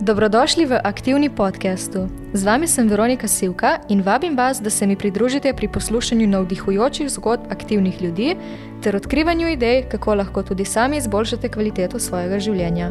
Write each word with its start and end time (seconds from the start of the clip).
Dobrodošli 0.00 0.66
v 0.66 0.76
aktivni 0.84 1.30
podkastu. 1.32 2.08
Z 2.32 2.44
vami 2.44 2.68
sem 2.68 2.84
Veronika 2.88 3.24
Sivka 3.28 3.80
in 3.88 4.02
vabim 4.04 4.36
vas, 4.36 4.60
da 4.60 4.70
se 4.70 4.86
mi 4.86 4.96
pridružite 4.96 5.54
pri 5.56 5.68
poslušanju 5.68 6.26
navdihujočih 6.28 7.08
zgodb 7.08 7.48
aktivnih 7.50 8.02
ljudi 8.02 8.36
ter 8.82 8.96
odkrivanju 8.96 9.48
idej, 9.48 9.88
kako 9.88 10.14
lahko 10.14 10.42
tudi 10.42 10.64
sami 10.64 10.96
izboljšate 10.96 11.48
kvaliteto 11.48 11.98
svojega 11.98 12.38
življenja. 12.38 12.90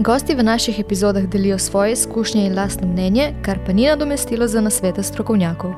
Gosti 0.00 0.34
v 0.34 0.42
naših 0.42 0.80
epizodah 0.80 1.26
delijo 1.28 1.58
svoje 1.58 1.92
izkušnje 1.92 2.46
in 2.46 2.56
lastno 2.56 2.88
mnenje, 2.88 3.34
kar 3.44 3.60
pa 3.66 3.72
ni 3.72 3.86
nadomestilo 3.86 4.48
za 4.48 4.60
nasvete 4.60 5.02
strokovnjakov. 5.02 5.74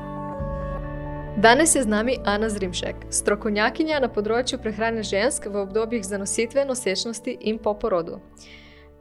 Danes 1.37 1.75
je 1.75 1.83
z 1.83 1.87
nami 1.87 2.15
Ana 2.25 2.49
Zrimšek, 2.49 2.95
strokovnjakinja 3.09 3.99
na 3.99 4.07
področju 4.07 4.59
prehrane 4.63 5.03
žensk 5.03 5.51
v 5.51 5.65
obdobjih 5.67 6.07
zanositve, 6.07 6.63
nosečnosti 6.65 7.37
in 7.41 7.59
po 7.59 7.73
porodu. 7.73 8.21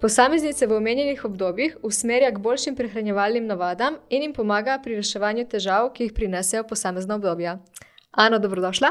Posameznice 0.00 0.66
v 0.66 0.72
omenjenih 0.72 1.24
obdobjih 1.24 1.76
usmerja 1.82 2.30
k 2.32 2.38
boljšim 2.38 2.76
prehranjevalnim 2.76 3.46
navadam 3.46 3.98
in 4.08 4.22
jim 4.22 4.32
pomaga 4.32 4.78
pri 4.82 4.94
reševanju 4.96 5.44
težav, 5.44 5.90
ki 5.92 6.06
jih 6.06 6.14
prinesejo 6.16 6.62
posamezna 6.64 7.18
obdobja. 7.20 7.58
Ano, 8.10 8.38
dobrodošla. 8.38 8.88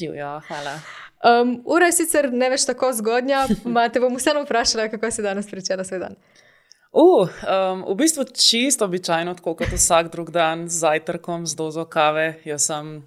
Živijo, 0.00 0.40
hvala. 0.48 0.74
Um, 1.24 1.62
ura 1.64 1.88
je 1.88 1.92
sicer 1.92 2.28
ne 2.32 2.50
več 2.52 2.66
tako 2.68 2.92
zgodnja, 2.92 3.46
ma 3.64 3.86
te 3.88 4.04
bom 4.04 4.12
vseeno 4.20 4.44
vprašala, 4.44 4.90
kako 4.92 5.10
si 5.10 5.24
danes 5.24 5.48
pričela 5.48 5.84
svoj 5.84 6.04
dan. 6.04 6.20
Uh, 6.92 7.24
um, 7.24 7.86
v 7.88 7.96
bistvu 7.96 8.28
čisto 8.28 8.84
običajno, 8.84 9.34
tako 9.40 9.54
kot 9.62 9.72
vsak 9.72 10.12
drug 10.12 10.28
dan, 10.30 10.68
z 10.68 10.84
zajtrkom, 10.84 11.48
z 11.48 11.56
dozo 11.56 11.86
kave. 11.88 12.34
Jaz 12.44 12.68
sem 12.68 12.98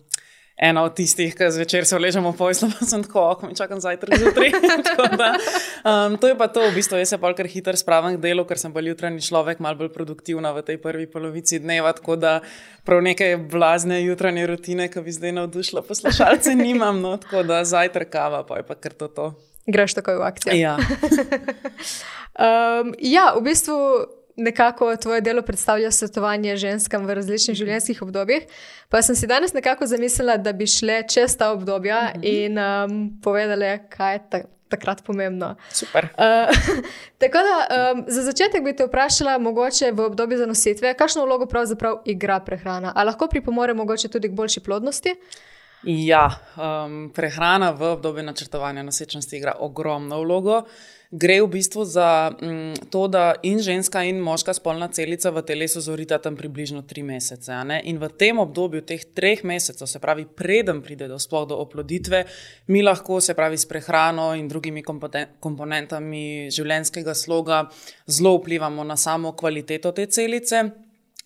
ena 0.57 0.83
od 0.83 0.93
tistih, 0.95 1.33
ki 1.35 1.49
zvečer 1.51 1.85
se 1.85 1.97
vležemo 1.97 2.31
v 2.31 2.37
pojslo, 2.37 2.69
pa 2.75 2.85
sem 2.85 3.03
tako, 3.03 3.25
ko 3.39 3.49
mi 3.49 3.57
čakam 3.57 3.81
zajtrk 3.81 4.17
zjutraj. 4.19 4.51
um, 5.89 6.17
to 6.17 6.29
je 6.29 6.37
pa 6.37 6.47
to, 6.47 6.65
v 6.69 6.75
bistvu 6.77 7.01
jaz 7.01 7.15
se 7.15 7.17
pa 7.17 7.33
kar 7.33 7.49
hitro 7.49 7.75
spravim 7.77 8.17
k 8.17 8.23
delu, 8.23 8.45
ker 8.45 8.61
sem 8.61 8.73
bolj 8.73 8.93
jutranji 8.93 9.25
človek, 9.25 9.63
malo 9.63 9.81
bolj 9.81 9.93
produktivna 9.95 10.53
v 10.53 10.65
tej 10.65 10.77
prvi 10.81 11.07
polovici 11.09 11.59
dneva, 11.59 11.93
tako 11.97 12.15
da 12.15 12.39
prav 12.85 13.01
neke 13.01 13.35
blazne 13.37 14.03
jutranje 14.03 14.45
rutine, 14.47 14.89
ki 14.93 15.01
bi 15.01 15.15
zdaj 15.15 15.35
navdušila 15.41 15.81
poslušalce, 15.87 16.55
nimam, 16.67 17.01
no, 17.01 17.17
tako 17.17 17.43
da 17.47 17.63
zajtrk 17.65 18.13
kava, 18.13 18.43
pa 18.45 18.61
je 18.61 18.67
pa 18.69 18.77
kar 18.77 18.93
to. 18.93 19.07
to. 19.07 19.33
Greš 19.63 19.95
takoj 19.95 20.19
v 20.19 20.25
akcijo. 20.27 20.55
Ja. 20.59 20.75
um, 22.35 22.91
ja, 22.99 23.31
v 23.37 23.41
bistvu 23.47 23.77
nekako 24.35 24.95
tvoje 24.95 25.21
delo 25.21 25.41
predstavlja 25.41 25.91
svetovanje 25.91 26.57
ženskam 26.57 27.05
v 27.05 27.13
različnih 27.19 27.57
življenjskih 27.57 28.01
obdobjih. 28.01 28.47
Pa 28.89 29.01
sem 29.01 29.15
si 29.15 29.27
danes 29.27 29.53
nekako 29.53 29.85
zamislila, 29.85 30.37
da 30.37 30.53
bi 30.53 30.67
šle 30.67 31.03
čez 31.09 31.37
ta 31.37 31.51
obdobja 31.51 32.01
mm 32.01 32.21
-hmm. 32.21 32.45
in 32.45 32.59
um, 32.59 33.21
povedali, 33.21 33.79
kaj 33.89 34.13
je 34.13 34.19
ta, 34.29 34.41
takrat 34.69 35.03
pomembno. 35.03 35.55
Super. 35.71 36.07
Uh, 36.17 36.55
tako 37.21 37.37
da 37.37 37.55
um, 37.93 38.03
za 38.07 38.21
začetek 38.21 38.63
bi 38.63 38.75
te 38.75 38.85
vprašala, 38.85 39.37
mogoče 39.37 39.91
v 39.91 39.99
obdobju 39.99 40.37
zanositve, 40.37 40.93
kakšno 40.93 41.25
vlogo 41.25 41.45
pravzaprav 41.45 42.01
igra 42.05 42.39
prehrana? 42.39 42.93
Ali 42.95 43.05
lahko 43.05 43.27
pripomore 43.27 43.73
mogoče 43.73 44.07
tudi 44.07 44.29
k 44.29 44.31
boljši 44.31 44.59
plodnosti? 44.59 45.15
Ja, 45.83 46.39
um, 46.55 47.09
prehrana 47.11 47.71
v 47.71 47.91
obdobju 47.91 48.23
načrtovanja 48.23 48.83
nosečnosti 48.83 49.35
igra 49.37 49.55
ogromno 49.59 50.21
vlogo. 50.21 50.61
Gre 51.11 51.41
v 51.43 51.47
bistvu 51.47 51.83
za 51.85 52.31
um, 52.31 52.71
to, 52.89 53.07
da 53.11 53.33
in 53.43 53.59
ženska, 53.59 54.03
in 54.07 54.21
moška 54.23 54.53
spolna 54.55 54.87
celica 54.87 55.29
v 55.29 55.43
telesu 55.43 55.81
zorita 55.83 56.17
tam 56.23 56.37
približno 56.39 56.81
tri 56.87 57.03
mesece. 57.03 57.51
In 57.83 57.99
v 57.99 58.09
tem 58.17 58.39
obdobju, 58.39 58.81
teh 58.81 59.03
treh 59.13 59.43
mesecev, 59.43 59.87
se 59.87 59.99
pravi, 59.99 60.25
preden 60.25 60.79
pride 60.81 61.11
do 61.11 61.19
sploh 61.19 61.45
do 61.51 61.59
oploditve, 61.59 62.23
mi 62.67 62.81
lahko, 62.81 63.19
se 63.21 63.35
pravi, 63.35 63.59
s 63.59 63.67
prehrano 63.67 64.31
in 64.39 64.47
drugimi 64.47 64.83
komponentami 65.39 66.47
življenjskega 66.49 67.13
sloga 67.13 67.67
zelo 68.07 68.37
vplivamo 68.39 68.87
na 68.87 68.95
samo 68.97 69.35
kvaliteto 69.35 69.91
te 69.91 70.07
celice 70.07 70.63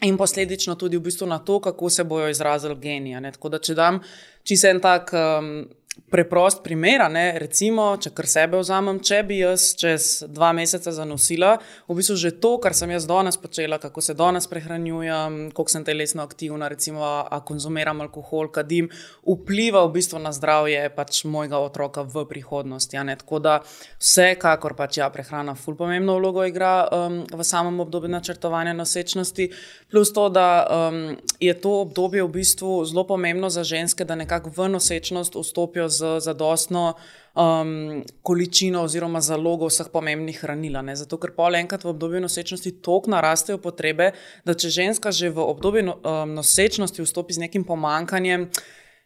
in 0.01 0.17
posledično 0.17 0.75
tudi 0.75 0.97
v 0.97 1.01
bistvu 1.01 1.27
na 1.27 1.39
to, 1.39 1.59
kako 1.59 1.89
se 1.89 2.03
bojo 2.03 2.29
izrazili 2.29 2.75
genije. 2.75 3.31
Tako 3.31 3.49
da, 3.49 3.59
če 3.59 3.73
dam 3.73 3.99
čisto 4.47 4.71
en 4.71 4.79
tak 4.79 5.11
um, 5.11 5.67
preprost 6.09 6.63
primer, 6.63 7.01
ne, 7.11 7.25
recimo, 7.39 7.89
če 7.99 8.13
kar 8.15 8.27
sebe 8.31 8.59
vzamem, 8.61 9.01
če 9.03 9.17
bi 9.27 9.41
jaz 9.41 9.73
čez 9.75 10.05
dva 10.31 10.53
meseca 10.55 10.93
zanosila, 10.95 11.57
v 11.89 11.97
bistvu 11.99 12.15
že 12.21 12.31
to, 12.39 12.53
kar 12.63 12.75
sem 12.77 12.93
jaz 12.95 13.07
danes 13.09 13.35
počela, 13.37 13.75
kako 13.81 14.01
se 14.01 14.15
danes 14.15 14.47
prehranjujem, 14.47 15.51
koliko 15.51 15.73
sem 15.73 15.83
telesno 15.87 16.23
aktivna, 16.23 16.69
recimo, 16.71 17.03
a 17.03 17.41
konzumiram 17.43 17.99
alkohol, 18.05 18.47
kadim, 18.55 18.87
vpliva 19.27 19.83
v 19.83 19.97
bistvu 19.97 20.21
na 20.23 20.31
zdravje 20.31 20.85
pač 20.95 21.25
mojega 21.27 21.59
otroka 21.59 22.05
v 22.07 22.23
prihodnosti. 22.29 22.95
Tako 22.95 23.41
da 23.43 23.57
vsekakor 23.99 24.77
pač 24.79 25.01
ja, 25.01 25.09
prehrana 25.11 25.57
ful 25.59 25.75
pomembno 25.75 26.15
vlogo 26.21 26.45
igra 26.47 26.87
um, 26.87 27.19
v 27.27 27.43
samem 27.43 27.83
obdobju 27.83 28.13
načrtovanja 28.15 28.71
nosečnosti, 28.77 29.49
plus 29.91 30.13
to, 30.15 30.29
da 30.31 30.47
um, 30.63 31.17
je 31.43 31.51
to 31.51 31.81
obdobje 31.83 32.23
v 32.23 32.31
bistvu 32.39 32.79
zelo 32.87 33.03
pomembno 33.07 33.51
za 33.51 33.67
ženske, 33.67 34.07
da 34.07 34.15
nekako 34.15 34.55
v 34.55 34.71
nosečnost 34.77 35.35
vstopijo 35.35 35.86
z 35.89 36.19
zadostno 36.19 36.93
um, 37.37 38.03
količino 38.21 38.81
oziroma 38.83 39.21
zalogo 39.21 39.69
vseh 39.69 39.89
pomembnih 39.93 40.39
hranil. 40.41 40.79
Zato, 40.95 41.17
ker 41.17 41.33
pol 41.35 41.55
enkrat 41.55 41.83
v 41.83 41.91
obdobju 41.93 42.21
nosečnosti 42.21 42.71
toliko 42.81 43.13
narastejo 43.13 43.61
potrebe, 43.61 44.11
da 44.45 44.53
če 44.53 44.69
ženska 44.69 45.11
že 45.11 45.29
v 45.29 45.45
obdobju 45.45 45.83
no, 45.83 45.99
um, 46.01 46.33
nosečnosti 46.37 47.01
vstopi 47.01 47.33
z 47.33 47.47
nekim 47.47 47.63
pomankanjem. 47.63 48.49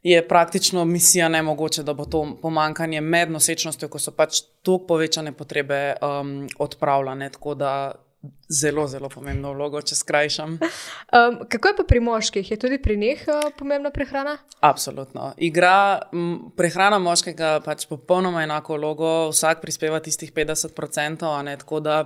Je 0.03 0.17
praktično 0.27 0.81
misija 0.85 1.27
nemogoče, 1.29 1.83
da 1.83 1.93
bo 1.93 2.07
to 2.09 2.23
pomankanje 2.41 3.01
med 3.01 3.29
nosečnostjo, 3.29 3.89
ko 3.89 3.99
so 4.01 4.11
pač 4.11 4.41
tako 4.65 4.79
povečane 4.87 5.33
potrebe, 5.37 5.93
um, 6.01 6.47
odpravljene. 6.57 7.29
Tako 7.29 7.53
da 7.55 7.73
zelo, 8.49 8.87
zelo 8.87 9.09
pomembno 9.09 9.53
vlogo, 9.53 9.81
če 9.81 9.97
skrajšam. 9.97 10.57
Um, 11.11 11.41
kako 11.51 11.67
je 11.67 11.75
pa 11.75 11.83
pri 11.83 11.99
moških? 11.99 12.51
Je 12.53 12.55
tudi 12.55 12.77
pri 12.79 12.95
njih 12.97 13.25
uh, 13.27 13.49
pomembna 13.57 13.89
prehrana? 13.91 14.37
Absolutno. 14.63 15.33
Igra 15.43 15.99
m, 16.15 16.53
prehrana 16.55 17.01
moškega 17.03 17.57
pač 17.65 17.83
popolnoma 17.89 18.45
enako 18.45 18.77
vlogo, 18.79 19.09
vsak 19.33 19.59
prispeva 19.59 19.99
tistih 19.99 20.31
50%, 20.31 21.27
a 21.27 21.41
ne 21.43 21.57
tako 21.59 21.81
da. 21.83 21.97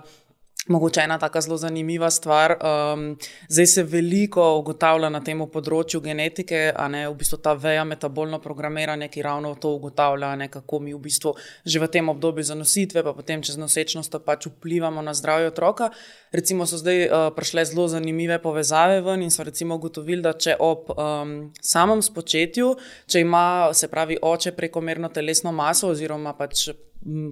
Mogoče 0.68 1.02
ena 1.02 1.20
tako 1.20 1.42
zelo 1.42 1.58
zanimiva 1.58 2.10
stvar. 2.12 2.52
Um, 2.52 3.18
zdaj 3.50 3.66
se 3.66 3.84
veliko 3.84 4.42
ugotavlja 4.58 5.12
na 5.14 5.20
tem 5.22 5.44
področju 5.46 6.00
genetike, 6.02 6.72
a 6.74 6.88
ne 6.90 7.04
v 7.06 7.12
bistvu 7.20 7.38
ta 7.38 7.54
veja 7.54 7.84
metabolno 7.86 8.40
programiranje, 8.42 9.12
ki 9.14 9.22
ravno 9.22 9.52
to 9.62 9.76
ugotavlja, 9.78 10.32
ne, 10.42 10.48
kako 10.50 10.80
mi 10.82 10.96
v 10.96 11.04
bistvu 11.04 11.36
že 11.66 11.80
v 11.80 11.90
tem 11.94 12.10
obdobju 12.10 12.48
zanositve, 12.50 13.04
pa 13.06 13.14
potem 13.14 13.44
čez 13.46 13.60
nosečnost 13.62 14.18
pač 14.26 14.48
vplivamo 14.50 15.06
na 15.06 15.14
zdravje 15.14 15.52
otroka. 15.54 15.92
Recimo 16.34 16.66
so 16.66 16.82
zdaj 16.82 17.06
uh, 17.06 17.30
prišle 17.38 17.66
zelo 17.70 17.86
zanimive 17.88 18.42
povezave 18.42 19.06
ven 19.06 19.22
in 19.22 19.30
so 19.30 19.46
recimo 19.46 19.78
ugotovili, 19.78 20.26
da 20.26 20.34
če 20.34 20.58
ob 20.58 20.90
um, 20.98 21.36
samem 21.62 22.02
spočetju, 22.02 22.74
če 23.06 23.22
ima 23.22 23.70
se 23.74 23.86
pravi 23.94 24.18
oče 24.18 24.58
prekomerno 24.58 25.14
telesno 25.14 25.54
maso 25.54 25.94
oziroma 25.94 26.34
pač 26.34 26.72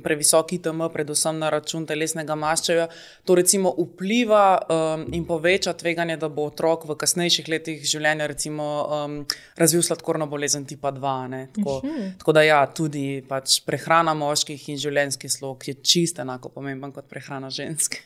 previsoki 0.04 0.60
TM, 0.62 0.86
predvsem 0.94 1.40
na 1.42 1.50
račun 1.54 1.86
telesnega 1.90 2.36
maščevja, 2.38 2.88
to 3.26 3.36
recimo 3.36 3.74
vpliva 3.78 4.46
um, 4.62 5.06
in 5.16 5.26
poveča 5.26 5.74
tveganje, 5.80 6.18
da 6.22 6.30
bo 6.30 6.48
otrok 6.52 6.86
v 6.90 6.98
kasnejših 7.02 7.50
letih 7.50 7.84
življenja 7.90 8.28
recimo, 8.30 8.70
um, 8.86 9.20
razvil 9.60 9.84
sladkorno 9.86 10.28
bolezen 10.30 10.68
tipa 10.70 10.94
2. 10.94 11.44
Tako, 11.58 11.80
mhm. 11.84 12.10
tako 12.22 12.38
da 12.38 12.46
ja, 12.46 12.62
tudi 12.70 13.24
pač 13.28 13.60
prehrana 13.66 14.14
moških 14.18 14.70
in 14.70 14.82
življenjski 14.82 15.30
slog 15.30 15.68
je 15.68 15.78
čisto 15.82 16.22
enako 16.22 16.54
pomemben 16.54 16.94
kot 16.94 17.10
prehrana 17.10 17.50
žensk. 17.54 17.98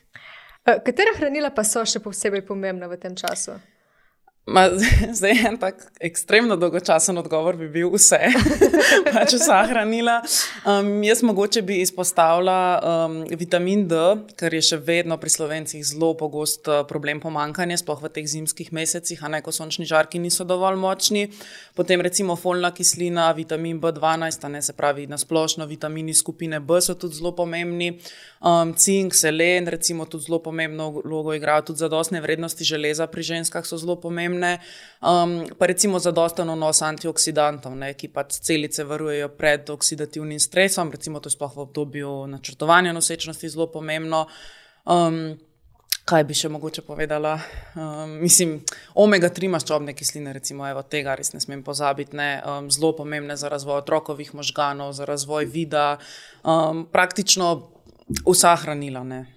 Katera 0.67 1.13
hranila 1.15 1.53
pa 1.55 1.63
so 1.63 1.85
še 1.87 2.01
posebej 2.03 2.43
pomembna 2.47 2.89
v 2.91 2.97
tem 2.99 3.15
času? 3.15 3.55
Ma, 4.47 4.69
zdaj 5.17 5.31
en 5.47 5.57
tak 5.59 5.81
ekstremno 5.99 6.55
dolgočasen 6.55 7.17
odgovor 7.19 7.57
bi 7.59 7.67
bil 7.67 7.89
vse, 7.91 8.29
pač 9.15 9.33
vsa 9.35 9.57
hranila. 9.67 10.21
Um, 10.63 11.01
jaz 11.03 11.19
mogoče 11.27 11.61
bi 11.67 11.81
izpostavila 11.83 12.59
um, 12.79 13.17
vitamin 13.27 13.83
D, 13.91 13.99
ker 14.39 14.55
je 14.55 14.61
še 14.69 14.79
vedno 14.87 15.17
pri 15.19 15.33
slovencih 15.33 15.83
zelo 15.83 16.13
pogost 16.15 16.69
uh, 16.71 16.85
problem 16.87 17.19
pomankanja, 17.19 17.81
sploh 17.81 17.99
v 18.05 18.11
teh 18.15 18.29
zimskih 18.31 18.71
mesecih, 18.71 19.19
a 19.19 19.33
ne 19.33 19.41
ko 19.43 19.51
sončni 19.51 19.83
žarki 19.89 20.21
niso 20.23 20.47
dovolj 20.47 20.79
močni. 20.79 21.25
Potem 21.75 21.99
recimo 21.99 22.39
folna 22.39 22.71
kislina, 22.71 23.27
vitamin 23.35 23.83
B12, 23.83 24.47
ne 24.47 24.63
se 24.63 24.77
pravi 24.79 25.09
na 25.11 25.19
splošno 25.19 25.67
vitamini 25.67 26.15
skupine 26.15 26.61
B 26.63 26.79
so 26.79 26.95
tudi 26.95 27.19
zelo 27.19 27.35
pomembni. 27.35 27.97
Um, 28.39 28.71
cink, 28.77 29.11
selen, 29.17 29.67
recimo 29.67 30.07
tudi 30.07 30.29
zelo 30.29 30.39
pomembno 30.39 30.89
vlogo 31.03 31.35
igrajo, 31.35 31.73
tudi 31.73 31.83
zadostne 31.83 32.23
vrednosti 32.23 32.63
železa 32.63 33.11
pri 33.11 33.27
ženskah 33.27 33.67
so 33.67 33.75
zelo 33.81 33.99
pomembne 33.99 34.36
pomembne, 34.37 34.59
um, 35.01 35.57
pa 35.57 35.65
recimo 35.65 35.99
zadosten 35.99 36.49
vnos 36.49 36.81
antioksidantov, 36.81 37.75
ne, 37.75 37.93
ki 37.93 38.09
pač 38.09 38.39
celice 38.41 38.83
varujejo 38.83 39.29
pred 39.37 39.69
oksidativnim 39.69 40.39
stresom, 40.39 40.91
recimo 40.91 41.19
to 41.19 41.29
je 41.29 41.35
sploh 41.35 41.55
v 41.55 41.65
obdobju 41.65 42.27
načrtovanja 42.27 42.93
nosečnosti 42.93 43.49
zelo 43.49 43.67
pomembno. 43.67 44.27
Um, 44.85 45.37
kaj 46.07 46.23
bi 46.23 46.33
še 46.33 46.49
mogoče 46.49 46.81
povedala? 46.87 47.35
Um, 47.75 48.19
mislim, 48.23 48.61
omega-3 48.95 49.49
maščobne 49.51 49.93
kisline, 49.93 50.31
recimo, 50.33 50.63
evo, 50.67 50.83
tega 50.83 51.15
res 51.15 51.33
ne 51.33 51.41
smem 51.43 51.63
pozabiti, 51.63 52.15
ne, 52.15 52.41
um, 52.47 52.69
zelo 52.71 52.93
pomembne 52.95 53.35
za 53.35 53.49
razvoj 53.51 53.81
otrokovih 53.81 54.33
možganov, 54.33 54.93
za 54.95 55.05
razvoj 55.05 55.49
vida, 55.51 55.97
um, 56.43 56.85
praktično 56.87 57.67
vsa 58.23 58.55
hranila. 58.55 59.03
Ne. 59.03 59.36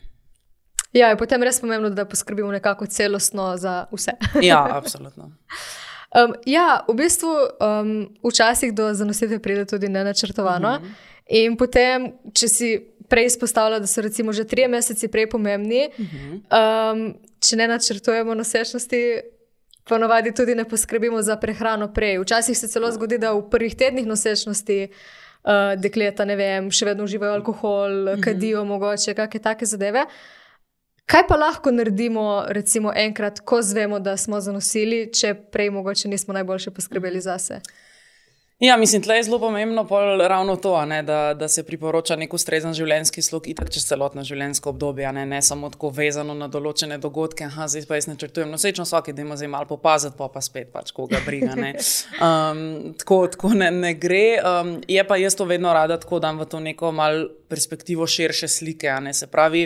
Ja, 0.93 1.09
je 1.09 1.17
potem 1.17 1.43
res 1.43 1.61
pomembno, 1.61 1.91
da 1.91 2.05
poskrbimo 2.05 2.51
nekako 2.53 2.87
celostno 2.87 3.57
za 3.57 3.85
vse. 3.93 4.13
ja, 4.51 4.67
absolutno. 4.71 5.31
Um, 6.11 6.35
ja, 6.47 6.85
v 6.89 6.95
bistvu 6.99 7.31
um, 7.31 7.93
včasih 8.27 8.75
do 8.75 8.95
zanositve 8.95 9.39
pride 9.39 9.65
tudi 9.65 9.89
nenačrtovano. 9.89 10.79
Mm 10.79 10.85
-hmm. 10.85 10.95
In 11.31 11.57
potem, 11.57 12.13
če 12.35 12.49
si 12.49 12.69
prej 13.09 13.27
izpostavlja, 13.27 13.79
da 13.79 13.87
so 13.87 14.01
recimo 14.01 14.33
že 14.33 14.45
tri 14.45 14.69
mesece 14.69 15.09
prej 15.09 15.29
pomembni, 15.31 15.91
mm 15.99 16.05
-hmm. 16.05 16.41
um, 16.93 17.15
če 17.41 17.57
ne 17.57 17.69
načrtujemo 17.69 18.35
nosečnosti, 18.35 19.21
ponovadi 19.89 20.35
tudi 20.35 20.55
ne 20.55 20.65
poskrbimo 20.65 21.23
za 21.23 21.37
prehrano 21.37 21.93
prej. 21.95 22.19
Včasih 22.19 22.59
se 22.59 22.69
celo 22.69 22.93
zgodi, 22.93 23.19
da 23.19 23.33
v 23.33 23.51
prvih 23.51 23.77
tednih 23.77 24.07
nosečnosti 24.07 24.89
uh, 24.89 25.81
dekleta 25.81 26.25
vem, 26.25 26.71
še 26.71 26.87
vedno 26.87 27.05
uživajo 27.05 27.33
alkohol, 27.33 27.91
mm 27.91 28.09
-hmm. 28.09 28.21
kadijo, 28.21 28.65
mogoče 28.65 29.15
kakšne 29.15 29.41
take 29.41 29.67
zadeve. 29.67 30.07
Kaj 31.11 31.27
pa 31.29 31.37
lahko 31.37 31.71
naredimo, 31.75 32.45
recimo, 32.49 32.93
enkrat, 32.97 33.41
ko 33.41 33.63
zvemo, 33.63 33.99
da 33.99 34.17
smo 34.17 34.39
zanosili, 34.41 35.09
če 35.13 35.35
prej 35.35 35.71
mogoče 35.75 36.09
nismo 36.09 36.35
najboljše 36.35 36.71
poskrbeli 36.71 37.21
za 37.21 37.39
sebe? 37.39 37.61
Ja, 38.61 38.77
mislim, 38.77 39.03
da 39.03 39.15
je 39.15 39.23
zelo 39.23 39.39
pomembno 39.39 39.87
ravno 40.29 40.57
to, 40.57 40.85
ne, 40.87 41.03
da, 41.03 41.35
da 41.35 41.49
se 41.49 41.63
priporoča 41.67 42.17
nek 42.17 42.35
ustrezen 42.35 42.75
življenjski 42.77 43.23
slog, 43.23 43.47
itak 43.49 43.71
čez 43.73 43.87
celotno 43.89 44.23
življenjsko 44.23 44.71
obdobje, 44.71 45.09
ne, 45.17 45.25
ne 45.27 45.41
samo 45.43 45.71
tako 45.73 45.89
vezano 45.97 46.35
na 46.37 46.47
določene 46.49 46.99
dogodke. 47.01 47.49
Ha, 47.57 47.67
zdaj 47.73 47.87
pa 47.89 47.97
jaz 47.97 48.07
načrtujem 48.11 48.53
nosečno 48.53 48.85
vsak, 48.85 49.09
da 49.17 49.25
ima 49.25 49.39
zdaj 49.41 49.51
malo 49.51 49.67
popaziti, 49.71 50.15
pa 50.19 50.29
pa 50.29 50.43
spet 50.45 50.69
pač 50.75 50.93
koga 50.95 51.19
briga. 51.27 51.57
Um, 52.21 52.93
tako 53.01 53.25
tako 53.33 53.55
ne, 53.57 53.71
ne 53.73 53.95
gre. 53.99 54.39
Um, 54.45 54.75
je 54.89 55.03
pa 55.09 55.17
jaz 55.17 55.35
to 55.35 55.47
vedno 55.49 55.73
rada 55.75 55.97
tako 55.99 56.21
dam 56.21 56.39
v 56.39 56.47
to 56.47 56.61
neko 56.61 56.93
mal 56.93 57.25
perspektivo 57.49 58.07
širše 58.07 58.49
slike. 58.49 58.93
Ne, 59.01 59.15
se 59.17 59.27
pravi. 59.27 59.65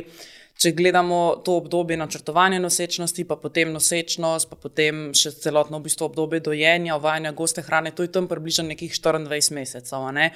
Če 0.54 0.70
gledamo 0.70 1.42
to 1.44 1.56
obdobje 1.58 1.96
načrtovanja 1.98 2.60
nosečnosti, 2.62 3.24
pa 3.26 3.36
potem 3.36 3.72
nosečnost, 3.74 4.48
pa 4.48 4.56
potem 4.56 5.08
še 5.16 5.32
celotno 5.42 5.80
v 5.80 5.88
bistvu 5.88 6.06
obdobje 6.06 6.40
dojenja, 6.46 6.94
uvajanja 6.94 7.32
goste 7.34 7.64
hrane, 7.66 7.90
to 7.90 8.06
je 8.06 8.12
tam 8.14 8.28
približno 8.30 8.68
nekih 8.70 8.94
24 8.94 9.52
mesecev. 9.58 10.06
Ne? 10.14 10.30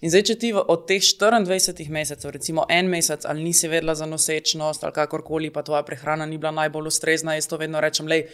In 0.00 0.14
zdaj, 0.14 0.24
če 0.30 0.36
ti 0.38 0.52
od 0.54 0.86
teh 0.86 1.02
24 1.02 1.90
mesecev, 1.90 2.30
recimo 2.38 2.68
en 2.70 2.90
mesec, 2.92 3.26
ali 3.26 3.42
nisi 3.50 3.68
vedela 3.68 3.96
za 3.98 4.06
nosečnost, 4.06 4.86
ali 4.86 4.94
kakorkoli, 4.94 5.50
pa 5.50 5.66
tvoja 5.66 5.82
prehrana 5.82 6.26
ni 6.26 6.38
bila 6.38 6.54
najbolj 6.54 6.92
ustrezna, 6.94 7.34
jaz 7.34 7.50
to 7.50 7.58
vedno 7.58 7.82
rečem, 7.82 8.06
lej 8.06 8.28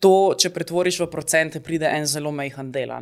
to, 0.00 0.36
če 0.36 0.50
pretvoriš 0.52 1.00
v 1.02 1.08
procente, 1.10 1.60
pride 1.64 1.88
en 1.88 2.04
zelo 2.08 2.32
majhen 2.34 2.68
del. 2.72 2.92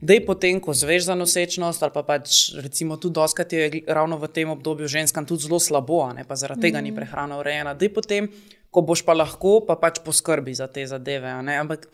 Da 0.00 0.14
je 0.14 0.22
potem, 0.24 0.60
ko 0.62 0.74
zveš 0.76 1.08
za 1.08 1.16
nosečnost, 1.18 1.82
ali 1.82 1.94
pa 1.94 2.04
pač 2.06 2.54
recimo 2.62 3.00
tudi 3.02 3.18
doskrat 3.18 3.52
je 3.52 3.82
ravno 3.86 4.20
v 4.22 4.30
tem 4.30 4.50
obdobju 4.54 4.88
ženskam 4.88 5.26
tudi 5.26 5.48
zelo 5.48 5.58
slabo, 5.58 6.04
ne? 6.14 6.24
pa 6.24 6.38
zaradi 6.38 6.68
tega 6.68 6.80
mm. 6.80 6.84
ni 6.86 6.94
prehrana 6.94 7.40
urejena. 7.42 7.74
Da 7.74 7.84
je 7.84 7.92
potem, 7.92 8.30
ko 8.70 8.86
boš 8.86 9.02
pa 9.02 9.16
lahko, 9.16 9.60
pa 9.66 9.78
pač 9.80 10.02
poskrbi 10.04 10.54
za 10.54 10.70
te 10.70 10.86
zadeve. 10.86 11.30
Ampak. 11.34 11.88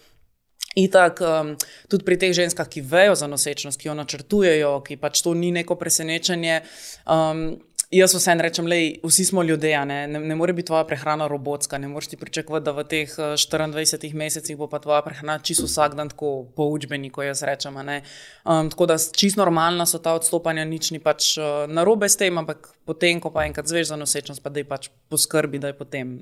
Itak, 0.72 1.18
um, 1.20 1.50
tudi 1.92 2.00
pri 2.00 2.16
teh 2.16 2.30
ženskah, 2.32 2.64
ki 2.64 2.80
vejo 2.80 3.12
za 3.12 3.26
nosečnost, 3.28 3.76
ki 3.76 3.90
jo 3.90 3.94
načrtujejo, 3.98 4.70
ki 4.80 4.96
pač 4.96 5.20
to 5.20 5.34
ni 5.36 5.50
neko 5.52 5.76
presenečenje, 5.76 6.62
um, 7.04 7.60
Jaz 7.92 8.14
vseeno 8.16 8.40
rečem, 8.42 8.68
da 8.70 8.76
vsi 9.04 9.24
smo 9.24 9.42
ljudje, 9.42 9.84
ne, 9.84 10.06
ne, 10.08 10.20
ne 10.20 10.34
more 10.34 10.52
biti 10.52 10.66
tvoja 10.66 10.84
prehrana 10.88 11.26
robotska, 11.28 11.78
ne 11.78 11.88
moreš 11.88 12.08
ti 12.08 12.16
pričakovati, 12.16 12.64
da 12.64 12.72
v 12.72 12.84
teh 12.88 13.10
24 13.18 14.08
eh, 14.08 14.14
mesecih 14.16 14.56
bo 14.56 14.66
pa 14.66 14.78
tvoja 14.78 15.02
prehrana 15.04 15.38
čisto 15.38 15.66
vsak 15.66 15.94
dan 15.94 16.08
tako 16.08 16.46
po 16.56 16.70
učbeniku, 16.72 17.22
jaz 17.22 17.42
rečem. 17.42 17.76
Um, 17.76 18.70
tako 18.70 18.86
da 18.86 18.96
čisto 18.98 19.40
normalna 19.40 19.86
so 19.86 19.98
ta 19.98 20.14
odstopanja, 20.16 20.64
nič 20.64 20.90
ni 20.90 21.02
pač 21.04 21.36
uh, 21.36 21.68
narobe 21.68 22.08
s 22.08 22.16
tem, 22.16 22.38
ampak 22.38 22.70
potem, 22.88 23.20
ko 23.20 23.30
pa 23.30 23.44
enkrat 23.44 23.68
zveš 23.68 23.92
za 23.92 24.00
nosečnost, 24.00 24.42
pa 24.42 24.48
da 24.48 24.64
je 24.64 24.68
pač 24.72 24.88
poskrbi, 25.12 25.60
da 25.60 25.74
je 25.74 25.76
potem 25.76 26.16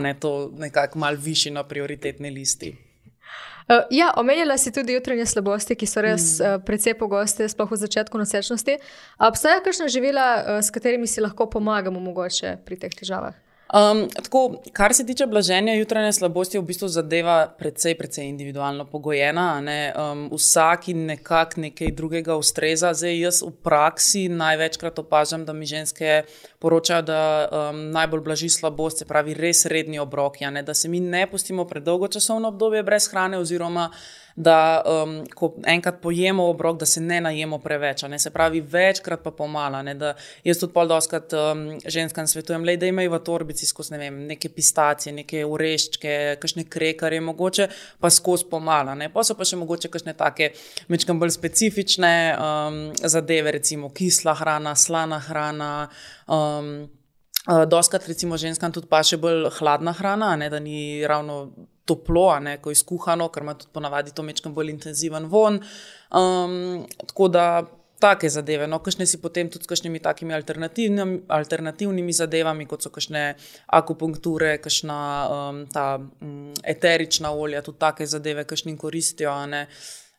ne, 0.00 0.14
to 0.20 0.48
nekako 0.56 0.98
mal 0.98 1.20
višji 1.20 1.52
na 1.52 1.68
prioritetni 1.68 2.30
listi. 2.30 2.72
Uh, 3.62 3.86
ja, 3.90 4.10
omenjala 4.16 4.58
si 4.58 4.72
tudi 4.74 4.96
jutranje 4.96 5.26
slabosti, 5.26 5.76
ki 5.78 5.86
so 5.86 6.02
res 6.02 6.24
mm. 6.40 6.42
uh, 6.42 6.64
precej 6.66 6.96
pogoste, 6.98 7.46
sploh 7.48 7.70
v 7.70 7.78
začetku 7.84 8.18
nosečnosti. 8.18 8.78
Obstajajo 9.22 9.62
kakšna 9.64 9.86
živila, 9.88 10.26
uh, 10.34 10.58
s 10.58 10.74
katerimi 10.74 11.06
si 11.06 11.22
lahko 11.22 11.46
pomagamo 11.46 12.02
mogoče 12.02 12.56
pri 12.66 12.80
teh 12.82 13.00
težavah? 13.02 13.38
Um, 13.72 14.08
tako, 14.22 14.54
kar 14.72 14.94
se 14.94 15.06
tiče 15.06 15.26
blaženja 15.26 15.74
jutranje 15.74 16.12
slabosti, 16.12 16.56
je 16.56 16.60
v 16.60 16.64
bistvu 16.64 16.88
zadeva 16.88 17.54
precej, 17.58 17.94
precej 17.98 18.26
individualno 18.28 18.84
pogojena. 18.84 19.62
Um, 20.12 20.26
vsaki 20.32 20.94
nekako 20.94 21.60
nekaj 21.60 21.90
drugega 21.96 22.36
ustreza. 22.36 22.92
Zdaj, 22.94 23.20
jaz 23.20 23.42
v 23.42 23.50
praksi 23.64 24.28
največkrat 24.28 24.98
opažam, 24.98 25.46
da 25.48 25.52
mi 25.52 25.66
ženske 25.66 26.22
poročajo, 26.58 27.02
da 27.02 27.20
um, 27.48 27.80
najbolj 27.90 28.20
blaži 28.20 28.48
slabost, 28.48 28.98
se 28.98 29.08
pravi, 29.08 29.34
res 29.34 29.64
redni 29.66 29.98
obroki, 29.98 30.44
da 30.62 30.74
se 30.74 30.88
mi 30.88 31.00
ne 31.00 31.26
pustimo 31.30 31.64
predolgo 31.64 32.08
časovno 32.08 32.48
obdobje 32.48 32.82
brez 32.82 33.08
hrane 33.08 33.38
oziroma 33.38 33.90
da 34.36 34.82
um, 34.86 35.18
ko 35.34 35.52
enkrat 35.66 36.00
pojemo 36.02 36.46
obrok, 36.50 36.78
da 36.78 36.86
se 36.86 37.00
ne 37.00 37.20
najemo 37.20 37.58
preveč, 37.58 38.02
ne 38.08 38.18
se 38.18 38.30
pravi, 38.30 38.60
večkrat 38.60 39.22
pa 39.22 39.30
pomala. 39.30 39.82
Ne, 39.82 39.96
jaz 40.44 40.60
tudi 40.60 40.72
pol 40.72 40.88
doskrat 40.88 41.34
um, 41.36 41.64
ženskam 41.84 42.26
svetujem, 42.26 42.64
le, 42.64 42.76
da 42.76 42.88
imajo 42.88 43.12
v 43.12 43.20
torbici 43.24 43.66
skozi 43.66 43.96
ne 43.96 44.00
vem, 44.04 44.22
neke 44.32 44.48
pistacije, 44.52 45.12
neke 45.22 45.44
ureščke, 45.48 46.16
kakšne 46.40 46.66
krekare, 46.70 47.20
mogoče 47.20 47.68
pa 48.00 48.10
skozi 48.10 48.48
pomala. 48.50 48.96
Ne. 48.98 49.10
Pa 49.12 49.24
so 49.26 49.36
pa 49.38 49.48
še 49.48 49.60
mogoče 49.60 49.92
kakšne 49.92 50.16
take 50.18 50.52
mečkam 50.92 51.20
bolj 51.20 51.34
specifične 51.36 52.14
um, 52.32 52.82
zadeve, 53.02 53.52
recimo 53.58 53.92
kisla 53.92 54.34
hrana, 54.40 54.74
slana 54.78 55.20
hrana. 55.28 55.70
Um, 56.26 56.90
Uh, 57.42 57.64
Doskrat, 57.66 58.06
recimo, 58.06 58.36
ženskam 58.38 58.70
tudi 58.70 58.86
pa 58.86 59.00
še 59.02 59.18
bolj 59.18 59.48
hladna 59.58 59.90
hrana, 59.98 60.34
ne, 60.38 60.46
da 60.50 60.60
ni 60.62 61.02
ravno 61.06 61.48
toplo, 61.84 62.28
ne, 62.38 62.58
ko 62.62 62.70
je 62.70 62.78
skuhano, 62.78 63.26
ker 63.34 63.42
ima 63.42 63.56
tudi 63.58 63.72
ponavadi 63.74 64.14
to 64.14 64.22
mečkam 64.22 64.54
bolj 64.54 64.70
intenziven 64.70 65.26
von. 65.32 65.58
Um, 66.14 66.84
tako 67.02 67.28
da 67.34 67.46
take 68.02 68.30
zadeve. 68.30 68.66
No, 68.70 68.78
kakšne 68.82 69.06
si 69.06 69.20
potem 69.22 69.50
tudi 69.50 69.66
s 69.66 69.70
kakšnimi 69.70 70.02
takimi 70.02 70.34
alternativnimi, 70.34 71.20
alternativnimi 71.30 72.14
zadevami, 72.14 72.66
kot 72.70 72.86
so 72.86 72.90
kakšne 72.94 73.24
akupunkture, 73.78 74.56
kakšna 74.62 74.98
um, 75.26 75.60
ta 75.72 75.86
um, 75.98 76.50
eterična 76.62 77.34
olja, 77.34 77.62
tudi 77.62 77.82
take 77.82 78.06
zadeve, 78.06 78.46
kakšnim 78.48 78.78
koristijo. 78.78 79.34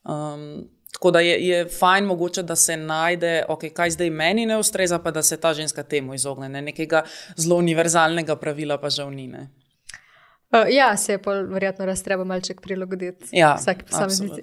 Um, 0.04 0.48
tako 0.94 1.12
da 1.12 1.19
je, 1.19 1.48
je 1.48 1.66
fajn, 1.80 2.06
mogoče, 2.06 2.44
da 2.44 2.56
se 2.56 2.78
najde, 2.78 3.44
okay, 3.50 3.74
kaj 3.74 3.90
zdaj 3.98 4.10
meni 4.10 4.45
ne 4.45 4.57
ustreza, 4.57 5.00
pa 5.00 5.12
da 5.12 5.24
se 5.24 5.38
ta 5.38 5.54
ženska 5.54 5.84
temu 5.84 6.13
izogne. 6.13 6.50
Ne? 6.50 6.62
Nekega 6.62 7.04
zelo 7.38 7.57
univerzalnega 7.57 8.35
pravila 8.35 8.78
pa 8.78 8.90
žal 8.90 9.12
ni. 9.12 9.28
Ne? 9.28 9.50
Uh, 10.54 10.69
ja, 10.69 10.97
se 10.97 11.18
je 11.18 11.18
pa 11.18 11.33
verjetno 11.50 11.85
res 11.90 12.04
treba 12.06 12.23
malček 12.23 12.62
prilagoditi 12.62 13.33
ja, 13.33 13.56
vsaki 13.57 13.88
posameznici. 13.90 14.42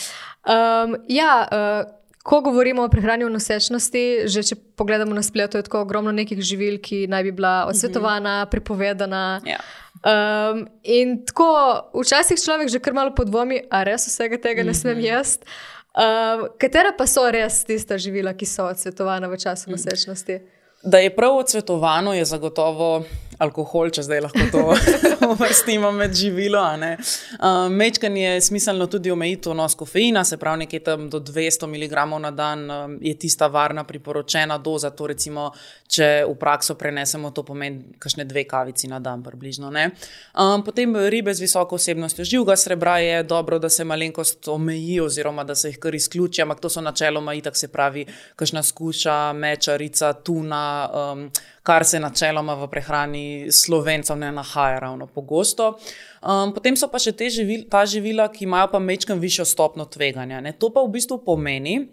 um, 0.54 0.96
ja, 1.08 1.34
uh, 1.46 1.92
ko 2.22 2.40
govorimo 2.40 2.82
o 2.82 2.90
prehrani 2.90 3.24
v 3.24 3.30
nosečnosti, 3.34 4.02
že 4.26 4.42
če 4.42 4.58
pogledamo 4.78 5.14
na 5.14 5.22
spletu, 5.22 5.58
je 5.58 5.66
tako 5.66 5.84
ogromno 5.86 6.12
nekih 6.14 6.42
živil, 6.42 6.80
ki 6.82 7.06
naj 7.10 7.22
bi 7.28 7.32
bila 7.38 7.54
osvetovana, 7.70 8.42
uh 8.42 8.46
-huh. 8.46 8.50
prepovedana. 8.50 9.40
Ja. 9.46 9.58
Um, 10.02 10.64
in 10.82 11.20
tako 11.22 11.52
včasih 11.94 12.40
človek 12.42 12.66
že 12.68 12.82
kar 12.82 12.94
malo 12.94 13.14
podvomi, 13.14 13.62
a 13.70 13.84
res 13.86 14.08
vsega 14.10 14.40
tega 14.42 14.66
ne 14.66 14.74
smem 14.74 14.98
jesti. 14.98 15.46
Um, 15.92 16.48
katera 16.58 16.90
pa 16.96 17.06
so 17.06 17.22
res 17.30 17.62
tista 17.68 17.98
živila, 18.00 18.32
ki 18.34 18.48
so 18.48 18.66
odsvetovana 18.66 19.30
v 19.30 19.38
času 19.38 19.70
nosečnosti? 19.70 20.40
Da 20.82 20.98
je 20.98 21.12
prav 21.14 21.36
odsvetovano, 21.36 22.14
je 22.14 22.24
zagotovo 22.24 23.04
alkohol, 23.42 23.90
če 23.94 24.04
zdaj 24.06 24.22
lahko 24.26 24.46
to 24.52 24.62
uvrstimo 25.32 25.90
med 25.94 26.14
živilo. 26.14 26.62
Uh, 26.62 27.68
Mečkan 27.72 28.16
je 28.16 28.40
smiselno 28.40 28.86
tudi 28.90 29.10
omejiti 29.10 29.50
vnos 29.50 29.74
kofeina, 29.78 30.24
se 30.24 30.38
pravi, 30.40 30.64
nekje 30.64 30.82
tam 30.86 31.08
do 31.10 31.20
200 31.20 31.68
mg 31.70 32.06
na 32.22 32.30
dan 32.30 32.70
um, 32.70 32.96
je 33.02 33.14
tista 33.18 33.46
varna 33.46 33.84
priporočena 33.84 34.58
doza. 34.58 34.90
To 34.90 35.06
recimo, 35.10 35.50
če 35.88 36.24
v 36.28 36.34
prakso 36.40 36.76
prenesemo, 36.78 37.30
to 37.30 37.44
pomeni 37.46 37.96
kakšne 37.98 38.26
dve 38.28 38.44
kavici 38.48 38.90
na 38.90 39.00
dan, 39.02 39.22
približno. 39.22 39.72
Um, 39.72 40.62
potem 40.64 40.96
ribe 41.10 41.34
z 41.34 41.46
visoko 41.46 41.78
osebnostjo 41.80 42.24
živega 42.24 42.56
srebra 42.56 42.98
je 42.98 43.22
dobro, 43.22 43.58
da 43.58 43.68
se 43.68 43.84
malenkost 43.84 44.48
omeji, 44.48 45.00
oziroma 45.00 45.44
da 45.44 45.54
se 45.54 45.72
jih 45.72 45.78
kar 45.78 45.94
izključi, 45.94 46.42
ampak 46.42 46.60
to 46.60 46.68
so 46.68 46.80
načeloma 46.80 47.34
itak 47.34 47.56
se 47.56 47.68
pravi, 47.68 48.06
kakšna 48.36 48.62
skuša, 48.62 49.32
mečarica, 49.32 50.12
tuna. 50.12 50.62
Um, 50.92 51.26
kar 51.62 51.84
se 51.86 52.00
načeloma 52.00 52.54
v 52.58 52.68
prehrani 52.70 53.24
slovencev 53.52 54.18
ne 54.18 54.32
nahaja 54.32 54.78
ravno 54.82 55.06
pogosto. 55.06 55.78
Um, 56.22 56.50
potem 56.54 56.76
so 56.76 56.88
pa 56.90 56.98
še 56.98 57.14
živil, 57.30 57.68
ta 57.70 57.84
živila, 57.86 58.28
ki 58.32 58.44
imajo 58.44 58.72
pa 58.74 58.78
mečkam 58.78 59.22
višjo 59.22 59.46
stopno 59.46 59.86
tveganja. 59.86 60.40
Ne? 60.40 60.52
To 60.58 60.72
pa 60.74 60.82
v 60.82 60.90
bistvu 60.98 61.22
pomeni, 61.24 61.86